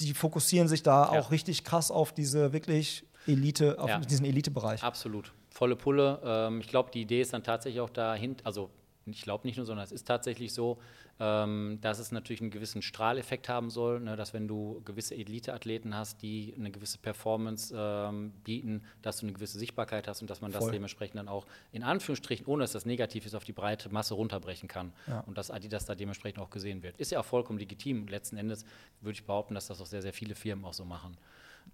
die 0.00 0.14
fokussieren 0.14 0.68
sich 0.68 0.82
da 0.82 1.12
Ja. 1.12 1.20
auch 1.20 1.30
richtig 1.30 1.64
krass 1.64 1.90
auf 1.90 2.12
diese 2.12 2.52
wirklich 2.52 3.04
Elite, 3.26 3.78
auf 3.78 3.88
Ja. 3.88 3.98
diesen 3.98 4.24
Elitebereich. 4.26 4.82
Absolut. 4.82 5.32
Volle 5.50 5.74
Pulle. 5.76 6.20
Ähm, 6.24 6.60
ich 6.60 6.68
glaube, 6.68 6.90
die 6.92 7.02
Idee 7.02 7.20
ist 7.22 7.32
dann 7.32 7.42
tatsächlich 7.42 7.80
auch 7.80 7.90
dahin, 7.90 8.36
also 8.44 8.70
ich 9.06 9.22
glaube 9.22 9.46
nicht 9.46 9.56
nur, 9.56 9.66
sondern 9.66 9.84
es 9.84 9.92
ist 9.92 10.06
tatsächlich 10.06 10.52
so, 10.52 10.78
ähm, 11.18 11.78
dass 11.80 11.98
es 11.98 12.12
natürlich 12.12 12.40
einen 12.40 12.50
gewissen 12.50 12.82
Strahleffekt 12.82 13.48
haben 13.48 13.70
soll, 13.70 14.00
ne, 14.00 14.16
dass 14.16 14.34
wenn 14.34 14.48
du 14.48 14.82
gewisse 14.84 15.14
Elite-Athleten 15.14 15.94
hast, 15.94 16.20
die 16.22 16.52
eine 16.58 16.70
gewisse 16.70 16.98
Performance 16.98 17.74
ähm, 17.76 18.32
bieten, 18.44 18.82
dass 19.02 19.18
du 19.18 19.26
eine 19.26 19.32
gewisse 19.32 19.58
Sichtbarkeit 19.58 20.08
hast 20.08 20.20
und 20.20 20.28
dass 20.28 20.40
man 20.40 20.52
das 20.52 20.64
Voll. 20.64 20.72
dementsprechend 20.72 21.16
dann 21.18 21.28
auch 21.28 21.46
in 21.72 21.82
Anführungsstrichen, 21.82 22.46
ohne 22.46 22.64
dass 22.64 22.72
das 22.72 22.84
negativ 22.84 23.24
ist, 23.26 23.34
auf 23.34 23.44
die 23.44 23.52
breite 23.52 23.88
Masse 23.88 24.14
runterbrechen 24.14 24.68
kann 24.68 24.92
Ja. 25.06 25.20
und 25.20 25.38
dass 25.38 25.50
Adidas 25.50 25.86
da 25.86 25.94
dementsprechend 25.94 26.40
auch 26.42 26.50
gesehen 26.50 26.82
wird. 26.82 26.96
Ist 26.98 27.12
ja 27.12 27.20
auch 27.20 27.24
vollkommen 27.24 27.58
legitim. 27.58 28.08
Letzten 28.08 28.36
Endes 28.36 28.64
würde 29.00 29.14
ich 29.14 29.24
behaupten, 29.24 29.54
dass 29.54 29.68
das 29.68 29.80
auch 29.80 29.86
sehr, 29.86 30.02
sehr 30.02 30.12
viele 30.12 30.34
Firmen 30.34 30.64
auch 30.64 30.74
so 30.74 30.84
machen. 30.84 31.16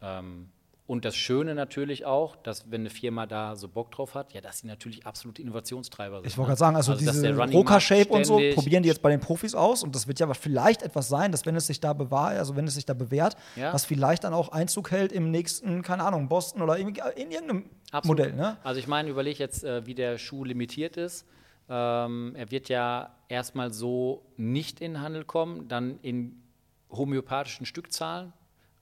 Ähm, 0.00 0.50
und 0.86 1.04
das 1.04 1.14
Schöne 1.14 1.54
natürlich 1.54 2.04
auch, 2.04 2.34
dass 2.34 2.70
wenn 2.70 2.82
eine 2.82 2.90
Firma 2.90 3.26
da 3.26 3.54
so 3.54 3.68
Bock 3.68 3.92
drauf 3.92 4.14
hat, 4.14 4.32
ja, 4.32 4.40
dass 4.40 4.58
sie 4.58 4.66
natürlich 4.66 5.06
absolute 5.06 5.40
Innovationstreiber 5.40 6.18
sind. 6.18 6.26
Ich 6.26 6.36
wollte 6.36 6.50
ne? 6.50 6.56
gerade 6.56 6.58
sagen, 6.58 6.76
also, 6.76 6.92
dass 6.92 7.00
diese 7.00 7.36
Roka-Shape 7.36 8.08
und 8.08 8.24
so 8.24 8.40
probieren 8.54 8.82
die 8.82 8.88
jetzt 8.88 9.00
bei 9.00 9.10
den 9.10 9.20
Profis 9.20 9.54
aus 9.54 9.84
und 9.84 9.94
das 9.94 10.08
wird 10.08 10.18
ja 10.18 10.32
vielleicht 10.34 10.82
etwas 10.82 11.08
sein, 11.08 11.30
dass 11.30 11.46
wenn 11.46 11.54
es 11.54 11.68
sich 11.68 11.80
da 11.80 11.92
bewahrt, 11.92 12.36
also 12.36 12.56
wenn 12.56 12.66
es 12.66 12.74
sich 12.74 12.84
da 12.84 12.94
bewährt, 12.94 13.36
Ja. 13.56 13.72
was 13.72 13.84
vielleicht 13.84 14.24
dann 14.24 14.34
auch 14.34 14.48
Einzug 14.50 14.90
hält 14.90 15.12
im 15.12 15.30
nächsten, 15.30 15.82
keine 15.82 16.04
Ahnung, 16.04 16.28
Boston 16.28 16.62
oder 16.62 16.76
in, 16.76 16.88
in 16.88 17.30
irgendeinem 17.30 17.70
Absolut. 17.92 18.18
Modell, 18.18 18.34
ne? 18.34 18.56
Also 18.64 18.80
ich 18.80 18.88
meine, 18.88 19.08
überlege 19.08 19.38
jetzt, 19.38 19.62
äh, 19.64 19.86
wie 19.86 19.94
der 19.94 20.18
Schuh 20.18 20.44
limitiert 20.44 20.96
ist. 20.96 21.26
Ähm, 21.68 22.34
er 22.34 22.50
wird 22.50 22.68
ja 22.68 23.14
erstmal 23.28 23.72
so 23.72 24.26
nicht 24.36 24.80
in 24.80 24.94
den 24.94 25.02
Handel 25.02 25.24
kommen, 25.24 25.68
dann 25.68 26.00
in 26.02 26.42
homöopathischen 26.90 27.66
Stückzahlen. 27.66 28.32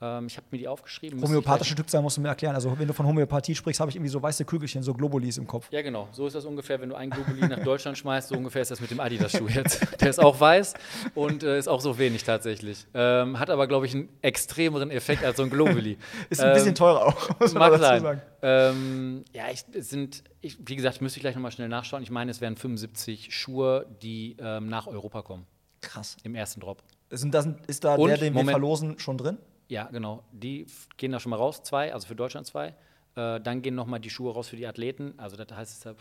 Ähm, 0.03 0.27
ich 0.29 0.37
habe 0.37 0.47
mir 0.51 0.59
die 0.59 0.67
aufgeschrieben. 0.69 1.21
Homöopathische 1.23 1.73
Stückzahl 1.73 2.01
musst 2.01 2.17
du 2.17 2.21
mir 2.23 2.29
erklären. 2.29 2.55
Also, 2.55 2.79
wenn 2.79 2.89
du 2.89 2.95
von 2.95 3.07
Homöopathie 3.07 3.55
sprichst, 3.55 3.81
habe 3.81 3.91
ich 3.91 3.97
irgendwie 3.97 4.11
so 4.11 4.23
weiße 4.23 4.45
Kügelchen, 4.45 4.83
so 4.83 4.95
Globulis 4.95 5.37
im 5.37 5.47
Kopf. 5.47 5.69
Ja, 5.71 5.83
genau. 5.83 6.09
So 6.13 6.27
ist 6.27 6.35
das 6.35 6.45
ungefähr, 6.47 6.81
wenn 6.81 6.89
du 6.89 6.95
einen 6.95 7.11
Globuli 7.11 7.47
nach 7.47 7.63
Deutschland 7.63 7.99
schmeißt. 7.99 8.29
So 8.29 8.37
ungefähr 8.37 8.63
ist 8.63 8.71
das 8.71 8.81
mit 8.81 8.91
dem 8.91 8.99
Adidas-Schuh 9.01 9.49
jetzt. 9.49 10.01
Der 10.01 10.09
ist 10.11 10.19
auch 10.19 10.41
weiß 10.41 10.75
und 11.15 11.43
äh, 11.43 11.59
ist 11.59 11.69
auch 11.69 11.81
so 11.81 11.99
wenig 11.99 12.25
tatsächlich. 12.25 12.87
Ähm, 12.95 13.39
hat 13.39 13.51
aber, 13.51 13.67
glaube 13.67 13.87
ich, 13.87 13.95
einen 13.95 14.09
extremeren 14.23 14.91
Effekt 14.91 15.25
als 15.25 15.37
so 15.37 15.43
ein 15.43 15.51
Globuli. 15.51 15.99
Ist 16.31 16.41
ein 16.41 16.53
bisschen 16.55 16.69
Ähm, 16.71 16.75
teurer 16.77 17.07
auch, 17.07 17.41
muss 17.41 17.53
man 17.55 17.71
dazu 17.71 17.83
sein. 17.83 18.03
sagen. 18.03 18.23
Ähm, 18.43 19.25
ja, 19.35 19.45
ich, 19.53 19.65
es 19.73 19.91
sind, 19.91 20.25
ich, 20.41 20.57
wie 20.67 20.77
gesagt, 20.77 21.01
müsste 21.03 21.19
ich 21.19 21.23
gleich 21.23 21.35
nochmal 21.35 21.51
schnell 21.53 21.69
nachschauen. 21.69 22.03
Ich 22.03 22.11
meine, 22.11 22.31
es 22.31 22.41
wären 22.41 22.57
75 22.57 23.35
Schuhe, 23.35 23.87
die 24.03 24.37
ähm, 24.41 24.69
nach 24.69 24.87
Europa 24.87 25.23
kommen, 25.23 25.47
Krass. 25.83 26.17
im 26.23 26.35
ersten 26.35 26.61
Drop. 26.61 26.83
Sind 27.11 27.35
das, 27.35 27.49
ist 27.67 27.85
da 27.85 27.97
Und, 27.97 28.09
der, 28.09 28.17
den 28.19 28.27
wir 28.35 28.41
Moment. 28.41 28.51
verlosen, 28.53 28.99
schon 28.99 29.19
drin? 29.19 29.39
Ja, 29.71 29.85
genau. 29.85 30.25
Die 30.33 30.67
gehen 30.97 31.13
da 31.13 31.21
schon 31.21 31.31
mal 31.31 31.37
raus, 31.37 31.63
zwei, 31.63 31.95
also 31.95 32.07
für 32.07 32.17
Deutschland 32.17 32.47
zwei. 32.47 32.75
Äh, 33.15 33.41
dann 33.41 33.63
gehen 33.63 33.77
nochmal 33.77 34.01
die 34.01 34.11
Schuhe 34.11 34.33
raus 34.33 34.49
für 34.49 34.57
die 34.57 34.67
Athleten. 34.67 35.15
Also 35.17 35.37
das 35.37 35.57
heißt, 35.57 35.87
es 35.87 35.87
ist, 35.87 35.97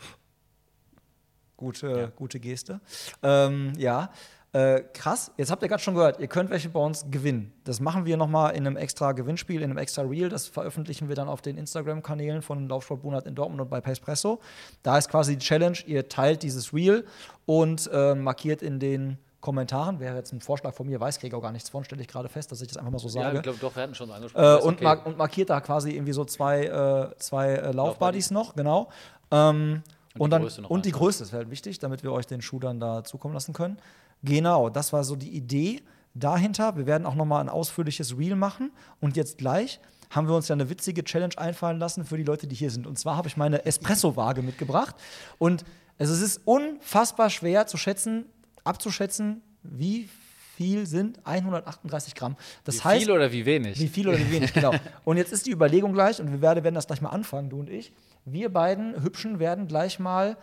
Gute, 1.56 2.10
gute 2.16 2.40
Geste. 2.40 2.80
Ähm, 3.22 3.74
ja. 3.76 4.10
Äh, 4.52 4.80
krass, 4.94 5.30
jetzt 5.36 5.52
habt 5.52 5.62
ihr 5.62 5.68
gerade 5.68 5.82
schon 5.82 5.94
gehört, 5.94 6.18
ihr 6.18 6.26
könnt 6.26 6.50
welche 6.50 6.70
bei 6.70 6.80
uns 6.80 7.06
gewinnen. 7.08 7.52
Das 7.62 7.78
machen 7.78 8.04
wir 8.04 8.16
nochmal 8.16 8.56
in 8.56 8.66
einem 8.66 8.76
extra 8.76 9.12
Gewinnspiel, 9.12 9.62
in 9.62 9.70
einem 9.70 9.78
extra 9.78 10.02
Reel. 10.02 10.28
Das 10.28 10.48
veröffentlichen 10.48 11.08
wir 11.08 11.14
dann 11.14 11.28
auf 11.28 11.40
den 11.40 11.56
Instagram-Kanälen 11.56 12.42
von 12.42 12.68
Laufsport 12.68 13.02
Bunat 13.02 13.26
in 13.26 13.36
Dortmund 13.36 13.60
und 13.60 13.70
bei 13.70 13.80
Pacepresso. 13.80 14.40
Da 14.82 14.98
ist 14.98 15.08
quasi 15.08 15.36
die 15.36 15.44
Challenge, 15.44 15.78
ihr 15.86 16.08
teilt 16.08 16.42
dieses 16.42 16.74
Reel 16.74 17.04
und 17.46 17.88
äh, 17.92 18.16
markiert 18.16 18.62
in 18.62 18.80
den 18.80 19.18
Kommentaren, 19.40 20.00
wäre 20.00 20.16
jetzt 20.16 20.32
ein 20.32 20.40
Vorschlag 20.40 20.74
von 20.74 20.86
mir, 20.86 21.00
weiß 21.00 21.18
Gregor 21.18 21.40
gar 21.40 21.52
nichts 21.52 21.70
von, 21.70 21.84
stelle 21.84 22.02
ich 22.02 22.08
gerade 22.08 22.28
fest, 22.28 22.52
dass 22.52 22.60
ich 22.60 22.68
das 22.68 22.76
einfach 22.76 22.92
mal 22.92 22.98
so 22.98 23.08
ja, 23.08 23.24
sage. 23.24 23.38
ich 23.38 23.42
glaube, 23.42 23.58
doch, 23.58 23.74
wir 23.74 23.82
hatten 23.82 23.94
schon 23.94 24.10
angesprochen. 24.10 24.44
Äh, 24.44 24.62
und, 24.62 24.74
okay. 24.74 24.84
mar 24.84 25.06
und 25.06 25.16
markiert 25.16 25.50
da 25.50 25.60
quasi 25.60 25.92
irgendwie 25.92 26.12
so 26.12 26.24
zwei, 26.24 26.64
äh, 26.64 27.16
zwei 27.18 27.54
äh, 27.54 27.72
Laufbuddies 27.72 28.30
noch, 28.30 28.54
genau. 28.54 28.88
Ähm, 29.30 29.82
Und 30.14 30.20
und, 30.20 30.26
die 30.26 30.30
dann, 30.30 30.42
Größe 30.42 30.62
noch 30.62 30.70
und 30.70 30.84
die 30.84 30.90
einfach. 30.90 31.00
Größe 31.00 31.22
ist 31.24 31.32
halt 31.32 31.50
wichtig, 31.50 31.78
damit 31.78 32.02
wir 32.02 32.12
euch 32.12 32.26
den 32.26 32.42
Schuh 32.42 32.58
dann 32.58 32.80
da 32.80 33.02
zukommen 33.04 33.34
lassen 33.34 33.52
können. 33.52 33.78
Genau, 34.22 34.68
das 34.68 34.92
war 34.92 35.04
so 35.04 35.16
die 35.16 35.30
Idee 35.30 35.82
dahinter. 36.14 36.76
Wir 36.76 36.86
werden 36.86 37.06
auch 37.06 37.14
noch 37.14 37.24
mal 37.24 37.40
ein 37.40 37.48
ausführliches 37.48 38.18
Reel 38.18 38.36
machen. 38.36 38.72
Und 39.00 39.16
jetzt 39.16 39.38
gleich 39.38 39.80
haben 40.10 40.28
wir 40.28 40.34
uns 40.34 40.48
ja 40.48 40.54
eine 40.54 40.68
witzige 40.68 41.04
Challenge 41.04 41.38
einfallen 41.38 41.78
lassen 41.78 42.04
für 42.04 42.16
die 42.16 42.24
Leute, 42.24 42.46
die 42.46 42.56
hier 42.56 42.70
sind. 42.70 42.86
Und 42.86 42.98
zwar 42.98 43.16
habe 43.16 43.28
ich 43.28 43.36
meine 43.36 43.64
Espresso-Waage 43.64 44.42
mitgebracht. 44.42 44.96
Und 45.38 45.64
also 45.98 46.12
es 46.12 46.20
ist 46.20 46.40
unfassbar 46.44 47.30
schwer 47.30 47.66
zu 47.66 47.76
schätzen, 47.76 48.26
abzuschätzen, 48.70 49.42
wie 49.62 50.08
viel 50.56 50.86
sind 50.86 51.20
138 51.24 52.14
Gramm. 52.14 52.36
Das 52.64 52.76
wie 52.76 52.84
heißt, 52.84 53.04
viel 53.04 53.12
oder 53.12 53.32
wie 53.32 53.44
wenig? 53.46 53.78
wie 53.78 53.88
viel 53.88 54.08
oder 54.08 54.18
wie 54.18 54.30
wenig, 54.30 54.52
genau. 54.52 54.72
Und 55.04 55.16
jetzt 55.16 55.32
ist 55.32 55.46
die 55.46 55.52
Überlegung 55.52 55.92
gleich, 55.92 56.20
und 56.20 56.30
wir 56.32 56.40
werden, 56.40 56.74
das 56.74 56.86
gleich 56.86 57.00
mal 57.00 57.10
anfangen, 57.10 57.50
du 57.50 57.60
und 57.60 57.70
ich. 57.70 57.92
Wir 58.24 58.50
beiden 58.50 59.02
Hübschen 59.02 59.38
werden 59.38 59.66
gleich 59.66 59.98
mal 59.98 60.36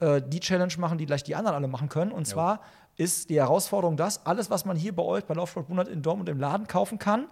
äh, 0.00 0.20
die 0.26 0.40
Challenge 0.40 0.72
machen, 0.78 0.98
die 0.98 1.06
gleich 1.06 1.22
die 1.22 1.34
anderen 1.34 1.56
alle 1.56 1.68
machen 1.68 1.88
können. 1.88 2.12
Und 2.12 2.26
zwar 2.26 2.60
ist 2.96 3.30
die 3.30 3.36
Herausforderung 3.36 3.96
das, 3.96 4.26
alles, 4.26 4.50
was 4.50 4.64
man 4.64 4.76
hier 4.76 4.94
bei 4.94 5.02
euch 5.02 5.24
bei 5.24 5.34
Laufsport 5.34 5.66
100 5.66 5.88
in 5.88 6.02
Dortmund 6.02 6.28
im 6.28 6.38
Laden 6.38 6.66
kaufen 6.66 6.98
kann, 6.98 7.28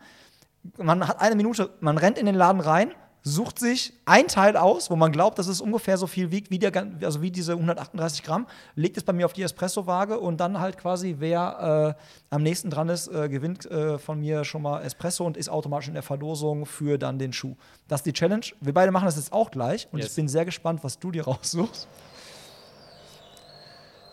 man 0.77 1.07
hat 1.07 1.21
eine 1.21 1.35
Minute, 1.35 1.71
man 1.81 1.99
rennt 1.99 2.19
in 2.19 2.27
den 2.27 2.35
Laden 2.35 2.61
rein, 2.61 2.93
sucht 3.23 3.59
sich 3.59 3.93
ein 4.05 4.27
Teil 4.29 4.57
aus, 4.57 4.91
wo 4.91 4.97
man 4.97 5.13
glaubt, 5.13 5.39
dass 5.39 5.47
es 5.49 5.61
ungefähr 5.61 5.97
so 5.99 6.07
viel 6.07 6.31
wiegt 6.31 6.51
wie, 6.51 6.59
der, 6.59 6.73
also 7.03 7.21
wie 7.21 7.31
diese 7.31 7.53
138 7.53 8.23
Gramm, 8.23 8.47
legt 8.75 8.97
es 8.97 9.05
bei 9.05 9.13
mir 9.13 9.27
auf 9.27 9.33
die 9.33 9.43
Espresso-Waage 9.43 10.19
und 10.19 10.39
dann 10.39 10.61
halt 10.61 10.79
quasi, 10.79 11.17
wer 11.19 11.97
äh, 11.99 12.35
am 12.35 12.43
nächsten 12.43 12.71
dran 12.71 12.89
ist, 12.89 13.09
äh, 13.09 13.29
gewinnt 13.29 13.67
äh, 13.71 13.99
von 13.99 14.21
mir 14.21 14.45
schon 14.45 14.63
mal 14.63 14.83
Espresso 14.83 15.25
und 15.25 15.37
ist 15.37 15.49
automatisch 15.49 15.89
in 15.89 15.95
der 15.95 16.03
Verlosung 16.03 16.65
für 16.67 16.99
dann 16.99 17.19
den 17.19 17.33
Schuh. 17.33 17.57
Das 17.89 18.01
ist 18.01 18.07
die 18.07 18.13
Challenge. 18.13 18.47
Wir 18.61 18.73
beide 18.75 18.93
machen 18.93 19.07
das 19.07 19.17
jetzt 19.17 19.33
auch 19.33 19.51
gleich 19.51 19.89
und 19.93 19.99
Yes. 19.99 20.11
ich 20.11 20.17
bin 20.17 20.29
sehr 20.29 20.45
gespannt, 20.45 20.83
was 20.83 20.99
du 20.99 21.11
dir 21.11 21.25
raussuchst. 21.27 21.87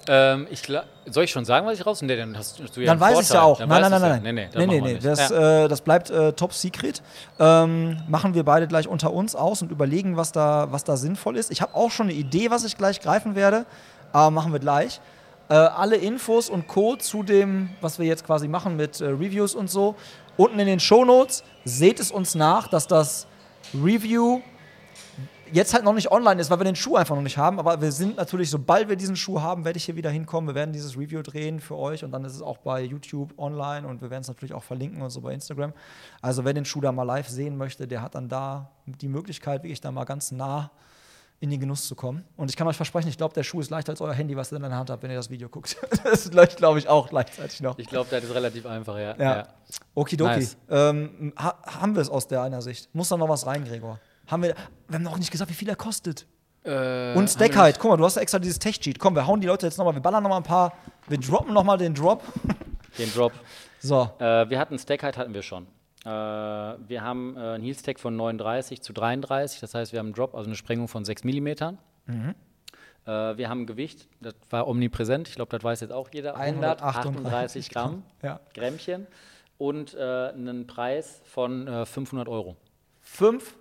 Ähm, 0.07 0.47
ich 0.49 0.61
soll 1.07 1.23
ich 1.23 1.31
schon 1.31 1.45
sagen, 1.45 1.65
was 1.65 1.79
ich 1.79 1.85
raus? 1.85 2.01
Nee, 2.01 2.15
dann 2.15 2.37
hast 2.37 2.59
du 2.59 2.81
ja 2.81 2.87
Dann 2.87 2.99
weiß 2.99 3.19
ich 3.21 3.29
ja 3.29 3.41
Vorteil. 3.41 3.51
auch. 3.51 3.57
Dann 3.59 3.69
Nein, 3.69 3.81
nein, 3.81 3.91
nein, 3.91 4.01
nein. 4.01 4.37
ja. 4.53 4.59
Nee, 4.59 4.65
nee, 4.65 4.65
nee, 4.65 4.81
nee, 4.81 4.93
nee. 4.93 4.99
Das, 4.99 5.29
ja. 5.29 5.65
äh, 5.65 5.67
das 5.67 5.81
bleibt 5.81 6.09
äh, 6.09 6.33
top 6.33 6.53
secret. 6.53 7.01
Ähm, 7.39 7.97
machen 8.07 8.33
wir 8.33 8.43
beide 8.43 8.67
gleich 8.67 8.87
unter 8.87 9.11
uns 9.13 9.35
aus 9.35 9.61
und 9.61 9.71
überlegen, 9.71 10.17
was 10.17 10.31
da, 10.31 10.67
was 10.71 10.83
da 10.83 10.97
sinnvoll 10.97 11.37
ist. 11.37 11.51
Ich 11.51 11.61
habe 11.61 11.75
auch 11.75 11.91
schon 11.91 12.07
eine 12.07 12.15
Idee, 12.15 12.51
was 12.51 12.63
ich 12.65 12.77
gleich 12.77 13.01
greifen 13.01 13.35
werde, 13.35 13.65
aber 14.13 14.31
machen 14.31 14.51
wir 14.51 14.59
gleich. 14.59 14.99
Äh, 15.47 15.53
alle 15.53 15.95
Infos 15.97 16.49
und 16.49 16.67
Co. 16.67 16.95
zu 16.95 17.21
dem, 17.21 17.69
was 17.81 17.99
wir 17.99 18.05
jetzt 18.05 18.25
quasi 18.25 18.47
machen 18.47 18.75
mit 18.75 18.99
äh, 19.01 19.05
Reviews 19.05 19.53
und 19.53 19.69
so, 19.69 19.95
unten 20.37 20.57
in 20.59 20.67
den 20.67 20.79
Shownotes. 20.79 21.43
Seht 21.65 21.99
es 21.99 22.11
uns 22.11 22.35
nach, 22.35 22.67
dass 22.67 22.87
das 22.87 23.27
Review 23.73 24.41
jetzt 25.51 25.73
halt 25.73 25.83
noch 25.83 25.93
nicht 25.93 26.11
online 26.11 26.41
ist, 26.41 26.49
weil 26.49 26.59
wir 26.59 26.65
den 26.65 26.75
Schuh 26.75 26.95
einfach 26.95 27.15
noch 27.15 27.21
nicht 27.21 27.37
haben. 27.37 27.59
Aber 27.59 27.81
wir 27.81 27.91
sind 27.91 28.17
natürlich, 28.17 28.49
sobald 28.49 28.89
wir 28.89 28.95
diesen 28.95 29.15
Schuh 29.15 29.41
haben, 29.41 29.65
werde 29.65 29.77
ich 29.77 29.85
hier 29.85 29.95
wieder 29.95 30.09
hinkommen. 30.09 30.47
Wir 30.47 30.55
werden 30.55 30.73
dieses 30.73 30.97
Review 30.97 31.21
drehen 31.21 31.59
für 31.59 31.75
euch 31.75 32.03
und 32.03 32.11
dann 32.11 32.23
ist 32.25 32.33
es 32.33 32.41
auch 32.41 32.57
bei 32.57 32.81
YouTube 32.81 33.33
online 33.37 33.87
und 33.87 34.01
wir 34.01 34.09
werden 34.09 34.21
es 34.21 34.27
natürlich 34.27 34.53
auch 34.53 34.63
verlinken 34.63 35.01
und 35.01 35.09
so 35.09 35.21
bei 35.21 35.33
Instagram. 35.33 35.73
Also 36.21 36.45
wer 36.45 36.53
den 36.53 36.65
Schuh 36.65 36.81
da 36.81 36.91
mal 36.91 37.03
live 37.03 37.27
sehen 37.27 37.57
möchte, 37.57 37.87
der 37.87 38.01
hat 38.01 38.15
dann 38.15 38.29
da 38.29 38.71
die 38.85 39.07
Möglichkeit, 39.07 39.63
wirklich 39.63 39.81
da 39.81 39.91
mal 39.91 40.05
ganz 40.05 40.31
nah 40.31 40.71
in 41.39 41.49
den 41.49 41.59
Genuss 41.59 41.87
zu 41.87 41.95
kommen. 41.95 42.23
Und 42.37 42.49
ich 42.49 42.55
kann 42.55 42.67
euch 42.67 42.77
versprechen, 42.77 43.09
ich 43.09 43.17
glaube, 43.17 43.33
der 43.33 43.43
Schuh 43.43 43.59
ist 43.59 43.69
leichter 43.69 43.91
als 43.91 44.01
euer 44.01 44.13
Handy, 44.13 44.35
was 44.35 44.51
ihr 44.51 44.55
in 44.55 44.63
der 44.63 44.71
Hand 44.71 44.89
habt, 44.89 45.03
wenn 45.03 45.11
ihr 45.11 45.17
das 45.17 45.29
Video 45.29 45.49
guckt. 45.49 45.77
das 46.03 46.31
läuft, 46.31 46.57
glaube 46.57 46.79
ich, 46.79 46.87
auch 46.87 47.09
gleichzeitig 47.09 47.61
noch. 47.61 47.77
Ich 47.77 47.87
glaube, 47.87 48.09
das 48.09 48.23
ist 48.23 48.33
relativ 48.33 48.65
einfach, 48.65 48.97
ja. 48.97 49.15
Ja. 49.17 49.47
Okidoki. 49.93 50.31
Nice. 50.31 50.57
Ähm, 50.69 51.33
ha 51.37 51.55
haben 51.65 51.95
wir 51.95 52.01
es 52.01 52.09
aus 52.09 52.27
der 52.27 52.41
einer 52.41 52.61
Sicht? 52.61 52.93
Muss 52.93 53.09
da 53.09 53.17
noch 53.17 53.29
was 53.29 53.45
rein, 53.45 53.65
Gregor? 53.65 53.99
Haben 54.27 54.43
wir, 54.43 54.55
wir 54.87 54.95
haben 54.95 55.03
noch 55.03 55.17
nicht 55.17 55.31
gesagt, 55.31 55.49
wie 55.49 55.55
viel 55.55 55.69
er 55.69 55.75
kostet. 55.75 56.25
Äh, 56.63 57.13
Und 57.13 57.29
Stackheit, 57.29 57.79
guck 57.79 57.91
mal, 57.91 57.97
du 57.97 58.05
hast 58.05 58.15
ja 58.15 58.21
extra 58.21 58.39
dieses 58.39 58.57
Tech-Cheat. 58.59 58.97
Komm, 58.99 59.15
wir 59.15 59.25
hauen 59.27 59.39
die 59.39 59.47
Leute 59.47 59.67
jetzt 59.67 59.77
nochmal, 59.77 59.93
wir 59.93 60.01
ballern 60.01 60.23
nochmal 60.23 60.39
ein 60.39 60.43
paar, 60.43 60.73
wir 61.07 61.19
droppen 61.19 61.53
nochmal 61.53 61.77
den 61.77 61.93
Drop. 61.93 62.23
Den 62.97 63.11
Drop. 63.13 63.33
So, 63.79 64.09
Äh, 64.19 64.49
wir 64.49 64.57
hatten 64.57 64.79
Stackheit 64.79 65.17
hatten 65.17 65.33
wir 65.33 65.41
schon. 65.41 65.67
Äh, 66.05 66.07
wir 66.09 67.01
haben 67.01 67.35
äh, 67.35 67.39
einen 67.39 67.63
Heel 67.63 67.75
Stack 67.75 67.99
von 67.99 68.15
39 68.15 68.81
zu 68.81 68.93
33, 68.93 69.59
das 69.59 69.73
heißt, 69.75 69.91
wir 69.91 69.99
haben 69.99 70.07
einen 70.07 70.15
Drop, 70.15 70.33
also 70.33 70.47
eine 70.47 70.55
Sprengung 70.55 70.87
von 70.87 71.03
6 71.03 71.25
mm. 71.25 71.47
Mhm. 72.05 72.35
Äh, 73.05 73.37
wir 73.37 73.49
haben 73.49 73.61
ein 73.63 73.65
Gewicht, 73.67 74.07
das 74.21 74.33
war 74.49 74.67
omnipräsent, 74.67 75.27
ich 75.27 75.35
glaube, 75.35 75.49
das 75.55 75.63
weiß 75.63 75.81
jetzt 75.81 75.91
auch 75.91 76.07
jeder. 76.13 76.37
138 76.37 77.69
Gramm, 77.69 78.03
Ja. 78.23 78.39
Grammchen. 78.53 79.07
Und 79.57 79.93
äh, 79.93 80.29
einen 80.29 80.67
Preis 80.67 81.21
von 81.25 81.67
äh, 81.67 81.85
500 81.85 82.27
Euro. 82.29 82.55
500 83.01 83.55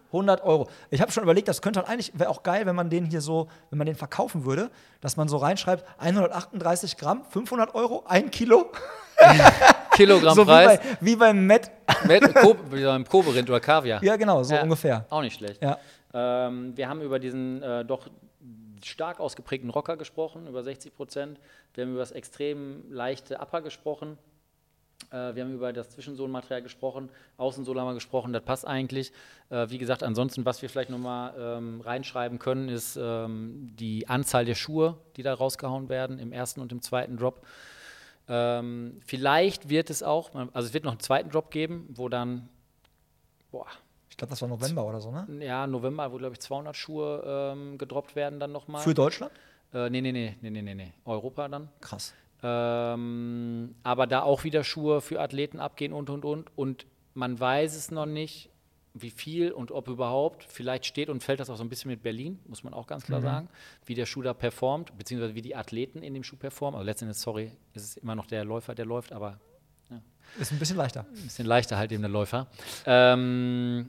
Euro. 0.45 0.69
Ich 0.91 1.01
habe 1.01 1.11
schon 1.13 1.23
überlegt, 1.25 1.49
das 1.49 1.61
könnte 1.63 1.87
eigentlich, 1.89 2.13
wäre 2.19 2.31
auch 2.31 2.43
geil, 2.43 2.67
wenn 2.67 2.77
man 2.77 2.89
den 2.91 3.05
hier 3.05 3.21
so, 3.21 3.49
wenn 3.71 3.79
man 3.79 3.87
den 3.87 3.97
verkaufen 3.97 4.45
würde, 4.45 4.71
dass 5.01 5.17
man 5.17 5.29
so 5.29 5.37
reinschreibt, 5.39 5.85
138 5.99 6.97
Gramm, 6.97 7.25
500 7.31 7.75
Euro, 7.75 8.05
ein 8.07 8.31
Kilo. 8.31 8.71
Kilogramm 9.97 10.35
so 10.35 10.43
wie 10.43 10.51
Preis. 10.51 10.79
bei, 10.81 10.97
wie 11.01 11.17
beim 11.17 11.47
Met. 11.47 11.71
Mit 12.07 12.35
Ko 12.37 12.57
wie 12.71 12.83
beim 12.85 13.05
Koberind 13.07 13.49
oder 13.49 13.61
Kaviar. 13.61 14.03
Ja, 14.03 14.17
genau, 14.17 14.43
so 14.43 14.55
Ja. 14.55 14.63
ungefähr. 14.63 15.05
Auch 15.11 15.21
nicht 15.23 15.37
schlecht. 15.37 15.63
Ja. 15.63 15.79
Ähm, 16.13 16.77
wir 16.77 16.89
haben 16.89 17.01
über 17.01 17.19
diesen 17.19 17.63
äh, 17.63 17.85
doch 17.85 18.09
stark 18.83 19.21
ausgeprägten 19.21 19.71
Rocker 19.71 19.97
gesprochen, 19.97 20.47
über 20.47 20.63
60 20.63 20.95
Prozent. 20.95 21.39
Wir 21.75 21.85
haben 21.85 21.91
über 21.93 22.01
das 22.01 22.11
extrem 22.13 22.85
leichte 22.91 23.39
Upper 23.41 23.63
gesprochen. 23.63 24.19
Äh, 25.11 25.35
wir 25.35 25.45
haben 25.45 25.55
über 25.55 25.73
das 25.73 25.91
Zwischensohlenmaterial 25.91 26.63
gesprochen, 26.63 27.09
Außensohle 27.37 27.81
haben 27.81 27.89
wir 27.89 27.95
gesprochen, 27.95 28.33
das 28.33 28.43
passt 28.43 28.67
eigentlich. 28.67 29.13
Äh, 29.51 29.69
wie 29.71 29.79
gesagt, 29.79 30.03
ansonsten, 30.03 30.45
was 30.45 30.63
wir 30.63 30.69
vielleicht 30.69 30.91
nochmal 30.91 31.35
ähm, 31.39 31.81
reinschreiben 31.81 32.39
können, 32.39 32.69
ist 32.69 32.99
ähm, 33.01 33.73
die 33.79 34.09
Anzahl 34.09 34.45
der 34.45 34.55
Schuhe, 34.55 34.99
die 35.17 35.23
da 35.23 35.35
rausgehauen 35.35 35.89
werden 35.89 36.19
im 36.19 36.33
ersten 36.33 36.61
und 36.61 36.73
im 36.73 36.83
zweiten 36.83 37.17
Drop. 37.17 37.47
Ähm, 38.27 39.01
vielleicht 39.05 39.69
wird 39.69 39.91
es 39.91 40.03
auch, 40.03 40.35
also 40.35 40.67
es 40.67 40.75
wird 40.75 40.85
noch 40.85 40.93
einen 40.93 41.01
zweiten 41.01 41.31
Drop 41.31 41.51
geben, 41.51 41.87
wo 41.91 42.09
dann, 42.09 42.49
boah, 43.51 43.67
Ich 44.09 44.17
glaube, 44.17 44.31
das 44.31 44.41
war 44.41 44.49
November 44.49 44.87
oder 44.87 45.01
so, 45.01 45.11
ne? 45.11 45.27
ja, 45.45 45.67
November, 45.67 46.11
wo, 46.11 46.17
glaube 46.17 46.33
ich, 46.33 46.41
200 46.41 46.75
Schuhe 46.75 47.23
ähm, 47.27 47.77
gedroppt 47.77 48.17
werden 48.17 48.41
dann 48.41 48.53
nochmal. 48.53 48.83
Für 48.83 48.95
Deutschland? 48.95 49.33
Äh, 49.75 49.91
nee, 49.91 50.01
nee, 50.01 50.13
nee, 50.13 50.37
nee, 50.41 50.51
nee, 50.51 50.75
nee. 50.75 50.93
Europa 51.05 51.49
dann. 51.49 51.69
Krass. 51.81 52.15
Ähm, 52.47 53.75
aber 53.83 54.07
da 54.07 54.23
auch 54.23 54.45
wieder 54.45 54.65
Schuhe 54.65 55.01
für 55.01 55.19
Athleten 55.21 55.59
abgehen 55.59 55.95
und, 55.95 56.11
und, 56.11 56.25
und. 56.27 56.57
Und 56.57 56.87
man 57.15 57.41
weiß 57.41 57.75
es 57.75 57.91
noch 57.91 58.05
nicht, 58.05 58.51
wie 58.93 59.11
viel 59.11 59.51
und 59.51 59.73
ob 59.73 59.89
überhaupt. 59.89 60.45
Vielleicht 60.45 60.85
steht 60.85 61.09
und 61.09 61.23
fällt 61.23 61.41
das 61.41 61.49
auch 61.49 61.57
so 61.57 61.65
ein 61.65 61.71
bisschen 61.71 61.91
mit 61.91 62.03
Berlin, 62.03 62.39
muss 62.47 62.63
man 62.63 62.75
auch 62.75 62.87
ganz 62.87 63.05
klar 63.05 63.23
sagen, 63.23 63.49
wie 63.87 63.95
der 63.95 64.05
Schuh 64.07 64.21
da 64.23 64.35
performt, 64.35 64.97
beziehungsweise 64.99 65.35
wie 65.35 65.43
die 65.43 65.57
Athleten 65.57 66.03
in 66.03 66.13
dem 66.13 66.23
Schuh 66.23 66.37
performen. 66.37 66.77
Also 66.77 66.87
letztendlich, 66.87 67.19
sorry, 67.19 67.51
ist 67.73 67.83
es 67.83 67.97
immer 67.97 68.15
noch 68.15 68.27
der 68.27 68.45
Läufer, 68.45 68.75
der 68.75 68.85
läuft, 68.85 69.13
aber 69.13 69.41
Ist 70.39 70.53
ein 70.53 70.59
bisschen 70.59 70.77
leichter. 70.77 71.07
ein 71.09 71.23
bisschen 71.23 71.47
leichter 71.47 71.79
halt 71.79 71.93
eben 71.93 72.03
der 72.03 72.11
Läufer. 72.11 72.47
Ähm, 72.85 73.89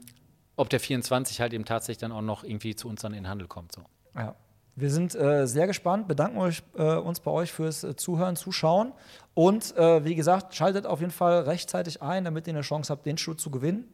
ob 0.56 0.70
der 0.70 0.80
24 0.80 1.40
halt 1.40 1.52
eben 1.52 1.66
tatsächlich 1.66 1.98
dann 1.98 2.12
auch 2.12 2.22
noch 2.22 2.42
irgendwie 2.42 2.74
zu 2.74 2.88
uns 2.88 3.02
dann 3.02 3.12
in 3.12 3.24
den 3.24 3.28
Handel 3.28 3.48
kommt. 3.48 3.72
So. 3.72 3.84
Ja. 4.14 4.34
Wir 4.78 4.90
sind 4.90 5.14
äh, 5.14 5.46
sehr 5.46 5.66
gespannt, 5.66 6.06
bedanken 6.06 6.38
euch, 6.38 6.62
äh, 6.76 6.96
uns 6.96 7.20
bei 7.20 7.30
euch 7.30 7.50
fürs 7.50 7.82
äh, 7.82 7.96
Zuhören, 7.96 8.36
Zuschauen 8.36 8.92
und 9.34 9.74
äh, 9.76 10.04
wie 10.04 10.14
gesagt, 10.14 10.54
schaltet 10.54 10.86
auf 10.86 11.00
jeden 11.00 11.12
Fall 11.12 11.40
rechtzeitig 11.44 12.02
ein, 12.02 12.24
damit 12.24 12.46
ihr 12.46 12.52
eine 12.52 12.60
Chance 12.62 12.92
habt, 12.92 13.06
den 13.06 13.16
Schuh 13.18 13.34
zu 13.34 13.50
gewinnen. 13.50 13.88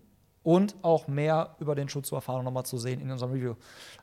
und 0.45 0.75
auch 0.83 1.07
mehr 1.07 1.55
über 1.61 1.77
den 1.77 1.89
Schuh 1.89 2.01
zu 2.01 2.17
erfahren, 2.17 2.45
nochmal 2.45 2.65
zu 2.67 2.77
sehen 2.77 3.01
in 3.01 3.13
unserem 3.13 3.31
Review. 3.33 3.55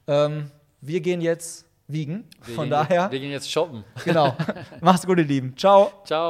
Ähm, 0.07 0.49
wir 0.79 1.01
gehen 1.01 1.19
jetzt 1.19 1.65
wiegen. 1.87 2.23
Wir 2.45 2.55
Von 2.55 2.63
gehen 2.65 2.71
daher, 2.71 3.11
wir 3.11 3.19
gehen 3.19 3.31
jetzt 3.31 3.51
shoppen. 3.51 3.83
genau. 4.05 4.37
Macht's 4.79 5.05
gut, 5.05 5.17
ihr 5.17 5.25
Lieben. 5.25 5.57
Ciao. 5.57 5.91
Ciao. 6.05 6.17